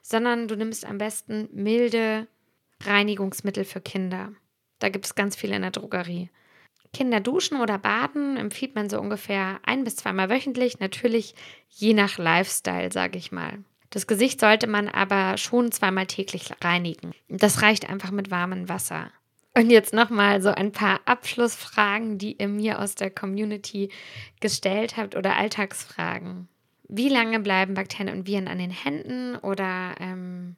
sondern 0.01 0.47
du 0.47 0.55
nimmst 0.55 0.86
am 0.86 0.97
besten 0.97 1.49
milde 1.51 2.27
Reinigungsmittel 2.83 3.65
für 3.65 3.81
Kinder. 3.81 4.33
Da 4.79 4.89
gibt 4.89 5.05
es 5.05 5.15
ganz 5.15 5.35
viele 5.35 5.55
in 5.55 5.61
der 5.61 5.71
Drogerie. 5.71 6.29
Kinder 6.93 7.19
duschen 7.19 7.59
oder 7.59 7.77
baden 7.77 8.38
empfiehlt 8.38 8.75
man 8.75 8.89
so 8.89 8.99
ungefähr 8.99 9.59
ein 9.63 9.83
bis 9.83 9.97
zweimal 9.97 10.29
wöchentlich, 10.29 10.79
natürlich 10.79 11.35
je 11.69 11.93
nach 11.93 12.17
Lifestyle, 12.17 12.91
sage 12.91 13.17
ich 13.17 13.31
mal. 13.31 13.63
Das 13.89 14.07
Gesicht 14.07 14.39
sollte 14.39 14.67
man 14.67 14.88
aber 14.88 15.38
schon 15.38 15.71
zweimal 15.71 16.05
täglich 16.05 16.51
reinigen. 16.61 17.11
Das 17.27 17.61
reicht 17.61 17.89
einfach 17.89 18.11
mit 18.11 18.31
warmem 18.31 18.69
Wasser. 18.69 19.11
Und 19.57 19.69
jetzt 19.69 19.93
nochmal 19.93 20.41
so 20.41 20.49
ein 20.49 20.73
paar 20.73 20.99
Abschlussfragen, 21.05 22.17
die 22.17 22.38
ihr 22.38 22.49
mir 22.49 22.79
aus 22.79 22.95
der 22.95 23.09
Community 23.09 23.89
gestellt 24.41 24.97
habt 24.97 25.15
oder 25.15 25.38
Alltagsfragen. 25.38 26.49
Wie 26.89 27.09
lange 27.09 27.39
bleiben 27.39 27.73
Bakterien 27.73 28.13
und 28.15 28.27
Viren 28.27 28.47
an 28.47 28.57
den 28.57 28.69
Händen 28.69 29.38
oder 29.38 29.95
ähm, 29.99 30.57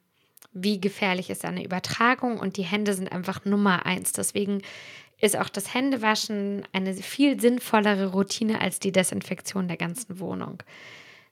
wie 0.52 0.80
gefährlich 0.80 1.30
ist 1.30 1.44
eine 1.44 1.64
Übertragung? 1.64 2.38
Und 2.38 2.56
die 2.56 2.62
Hände 2.62 2.94
sind 2.94 3.12
einfach 3.12 3.44
Nummer 3.44 3.86
eins. 3.86 4.12
Deswegen 4.12 4.62
ist 5.20 5.36
auch 5.36 5.48
das 5.48 5.74
Händewaschen 5.74 6.62
eine 6.72 6.94
viel 6.94 7.40
sinnvollere 7.40 8.12
Routine 8.12 8.60
als 8.60 8.78
die 8.78 8.92
Desinfektion 8.92 9.68
der 9.68 9.76
ganzen 9.76 10.20
Wohnung. 10.20 10.62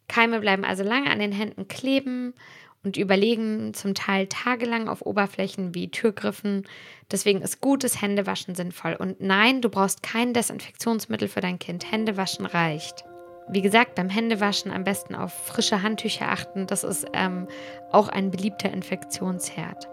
Keime 0.08 0.40
bleiben 0.40 0.64
also 0.64 0.82
lange 0.82 1.10
an 1.10 1.18
den 1.18 1.32
Händen 1.32 1.68
kleben 1.68 2.34
und 2.82 2.96
überlegen 2.96 3.74
zum 3.74 3.94
Teil 3.94 4.28
tagelang 4.28 4.88
auf 4.88 5.02
Oberflächen 5.02 5.74
wie 5.74 5.90
Türgriffen. 5.90 6.64
Deswegen 7.10 7.42
ist 7.42 7.60
gutes 7.60 8.00
Händewaschen 8.00 8.54
sinnvoll. 8.54 8.94
Und 8.94 9.20
nein, 9.20 9.60
du 9.60 9.68
brauchst 9.68 10.02
kein 10.02 10.32
Desinfektionsmittel 10.32 11.28
für 11.28 11.40
dein 11.40 11.58
Kind. 11.58 11.90
Händewaschen 11.90 12.46
reicht. 12.46 13.04
Wie 13.48 13.62
gesagt, 13.62 13.94
beim 13.94 14.08
Händewaschen 14.08 14.72
am 14.72 14.84
besten 14.84 15.14
auf 15.14 15.32
frische 15.32 15.82
Handtücher 15.82 16.28
achten. 16.28 16.66
Das 16.66 16.82
ist 16.82 17.06
ähm, 17.12 17.46
auch 17.92 18.08
ein 18.08 18.30
beliebter 18.30 18.72
Infektionsherd. 18.72 19.88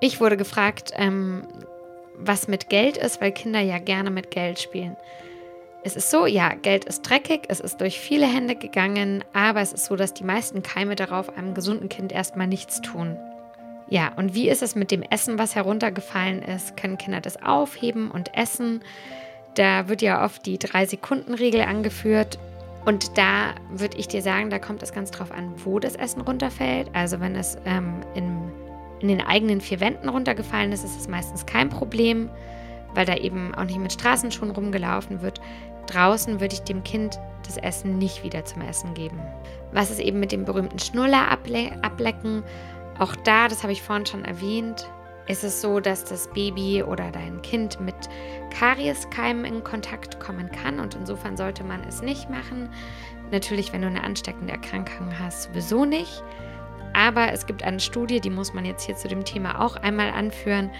Ich 0.00 0.20
wurde 0.20 0.36
gefragt, 0.36 0.92
ähm, 0.96 1.46
was 2.16 2.48
mit 2.48 2.68
Geld 2.68 2.96
ist, 2.96 3.20
weil 3.20 3.32
Kinder 3.32 3.60
ja 3.60 3.78
gerne 3.78 4.10
mit 4.10 4.30
Geld 4.30 4.60
spielen. 4.60 4.96
Es 5.84 5.96
ist 5.96 6.10
so, 6.10 6.26
ja, 6.26 6.54
Geld 6.54 6.84
ist 6.84 7.02
dreckig, 7.02 7.42
es 7.48 7.58
ist 7.58 7.80
durch 7.80 7.98
viele 7.98 8.26
Hände 8.26 8.54
gegangen, 8.54 9.24
aber 9.32 9.60
es 9.60 9.72
ist 9.72 9.86
so, 9.86 9.96
dass 9.96 10.14
die 10.14 10.22
meisten 10.22 10.62
Keime 10.62 10.94
darauf 10.94 11.36
einem 11.36 11.54
gesunden 11.54 11.88
Kind 11.88 12.12
erstmal 12.12 12.46
nichts 12.46 12.80
tun. 12.82 13.16
Ja, 13.88 14.12
und 14.16 14.34
wie 14.34 14.48
ist 14.48 14.62
es 14.62 14.76
mit 14.76 14.92
dem 14.92 15.02
Essen, 15.02 15.38
was 15.38 15.56
heruntergefallen 15.56 16.42
ist? 16.42 16.76
Können 16.76 16.98
Kinder 16.98 17.20
das 17.20 17.42
aufheben 17.42 18.10
und 18.10 18.34
essen? 18.36 18.82
Da 19.54 19.88
wird 19.88 20.02
ja 20.02 20.24
oft 20.24 20.46
die 20.46 20.58
3-Sekunden-Regel 20.58 21.62
angeführt. 21.62 22.38
Und 22.84 23.16
da 23.16 23.54
würde 23.70 23.96
ich 23.96 24.08
dir 24.08 24.22
sagen, 24.22 24.50
da 24.50 24.58
kommt 24.58 24.82
es 24.82 24.92
ganz 24.92 25.10
drauf 25.10 25.30
an, 25.30 25.52
wo 25.64 25.78
das 25.78 25.94
Essen 25.94 26.20
runterfällt. 26.20 26.90
Also 26.94 27.20
wenn 27.20 27.36
es 27.36 27.56
ähm, 27.64 28.00
in, 28.14 28.50
in 29.00 29.08
den 29.08 29.20
eigenen 29.20 29.60
vier 29.60 29.80
Wänden 29.80 30.08
runtergefallen 30.08 30.72
ist, 30.72 30.84
ist 30.84 30.98
es 30.98 31.08
meistens 31.08 31.46
kein 31.46 31.68
Problem, 31.68 32.28
weil 32.94 33.06
da 33.06 33.16
eben 33.16 33.54
auch 33.54 33.64
nicht 33.64 33.78
mit 33.78 33.92
Straßenschuhen 33.92 34.50
rumgelaufen 34.50 35.22
wird. 35.22 35.40
Draußen 35.86 36.40
würde 36.40 36.54
ich 36.54 36.62
dem 36.62 36.82
Kind 36.82 37.18
das 37.46 37.56
Essen 37.56 37.98
nicht 37.98 38.24
wieder 38.24 38.44
zum 38.44 38.62
Essen 38.62 38.94
geben. 38.94 39.18
Was 39.72 39.90
ist 39.90 40.00
eben 40.00 40.20
mit 40.20 40.32
dem 40.32 40.44
berühmten 40.44 40.78
Schnuller 40.78 41.30
able 41.30 41.72
ablecken? 41.82 42.42
Auch 42.98 43.14
da, 43.16 43.48
das 43.48 43.62
habe 43.62 43.72
ich 43.72 43.82
vorhin 43.82 44.06
schon 44.06 44.24
erwähnt, 44.24 44.88
ist 45.28 45.44
es 45.44 45.60
so, 45.60 45.80
dass 45.80 46.04
das 46.04 46.28
Baby 46.28 46.82
oder 46.82 47.10
dein 47.10 47.40
Kind 47.42 47.80
mit 47.80 47.94
Karieskeimen 48.58 49.44
in 49.44 49.64
Kontakt 49.64 50.20
kommen 50.20 50.50
kann 50.50 50.80
und 50.80 50.94
insofern 50.94 51.36
sollte 51.36 51.64
man 51.64 51.82
es 51.84 52.02
nicht 52.02 52.28
machen. 52.28 52.68
Natürlich, 53.30 53.72
wenn 53.72 53.82
du 53.82 53.88
eine 53.88 54.04
ansteckende 54.04 54.52
Erkrankung 54.52 55.18
hast, 55.18 55.44
sowieso 55.44 55.84
nicht. 55.84 56.22
Aber 56.92 57.32
es 57.32 57.46
gibt 57.46 57.62
eine 57.62 57.80
Studie, 57.80 58.20
die 58.20 58.30
muss 58.30 58.52
man 58.52 58.64
jetzt 58.64 58.84
hier 58.84 58.96
zu 58.96 59.08
dem 59.08 59.24
Thema 59.24 59.60
auch 59.60 59.76
einmal 59.76 60.10
anführen, 60.10 60.70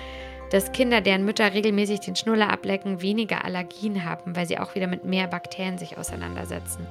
dass 0.51 0.73
Kinder, 0.73 1.01
deren 1.01 1.25
Mütter 1.25 1.55
regelmäßig 1.55 2.01
den 2.01 2.15
Schnuller 2.15 2.51
ablecken, 2.51 3.01
weniger 3.01 3.45
Allergien 3.47 4.05
haben, 4.05 4.37
weil 4.37 4.47
sie 4.47 4.59
auch 4.59 4.75
wieder 4.75 4.87
mit 4.87 5.05
mehr 5.05 5.27
Bakterien 5.27 5.79
sich 5.79 5.97
auseinandersetzen. 5.97 6.87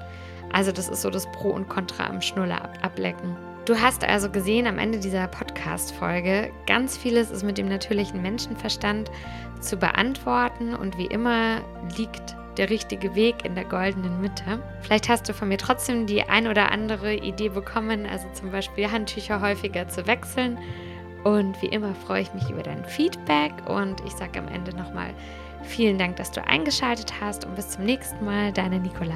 Also 0.51 0.71
das 0.71 0.89
ist 0.89 1.03
so 1.03 1.11
das 1.11 1.31
Pro 1.31 1.49
und 1.49 1.69
Contra 1.69 2.07
am 2.07 2.21
Schnuller 2.21 2.69
ablecken. 2.81 3.37
Du 3.65 3.79
hast 3.79 4.03
also 4.03 4.27
gesehen 4.29 4.65
am 4.65 4.79
Ende 4.79 4.99
dieser 4.99 5.27
Podcast-Folge, 5.27 6.51
ganz 6.65 6.97
vieles 6.97 7.29
ist 7.29 7.43
mit 7.43 7.59
dem 7.59 7.69
natürlichen 7.69 8.19
Menschenverstand 8.19 9.11
zu 9.59 9.77
beantworten 9.77 10.73
und 10.73 10.97
wie 10.97 11.05
immer 11.05 11.61
liegt 11.95 12.35
der 12.57 12.71
richtige 12.71 13.13
Weg 13.13 13.45
in 13.45 13.53
der 13.53 13.65
goldenen 13.65 14.19
Mitte. 14.19 14.59
Vielleicht 14.81 15.09
hast 15.09 15.29
du 15.29 15.33
von 15.33 15.47
mir 15.47 15.59
trotzdem 15.59 16.07
die 16.07 16.23
ein 16.23 16.47
oder 16.47 16.71
andere 16.71 17.13
Idee 17.13 17.49
bekommen, 17.49 18.07
also 18.07 18.25
zum 18.33 18.51
Beispiel 18.51 18.91
Handtücher 18.91 19.41
häufiger 19.41 19.87
zu 19.87 20.07
wechseln 20.07 20.57
und 21.23 21.61
wie 21.61 21.67
immer 21.67 21.93
freue 21.93 22.23
ich 22.23 22.33
mich 22.33 22.49
über 22.49 22.63
dein 22.63 22.83
Feedback 22.83 23.53
und 23.67 24.01
ich 24.07 24.13
sage 24.13 24.39
am 24.39 24.47
Ende 24.47 24.75
nochmal 24.75 25.13
vielen 25.61 25.99
Dank, 25.99 26.15
dass 26.15 26.31
du 26.31 26.43
eingeschaltet 26.43 27.13
hast 27.21 27.45
und 27.45 27.55
bis 27.55 27.69
zum 27.69 27.85
nächsten 27.85 28.25
Mal, 28.25 28.51
deine 28.51 28.79
Nicola. 28.79 29.13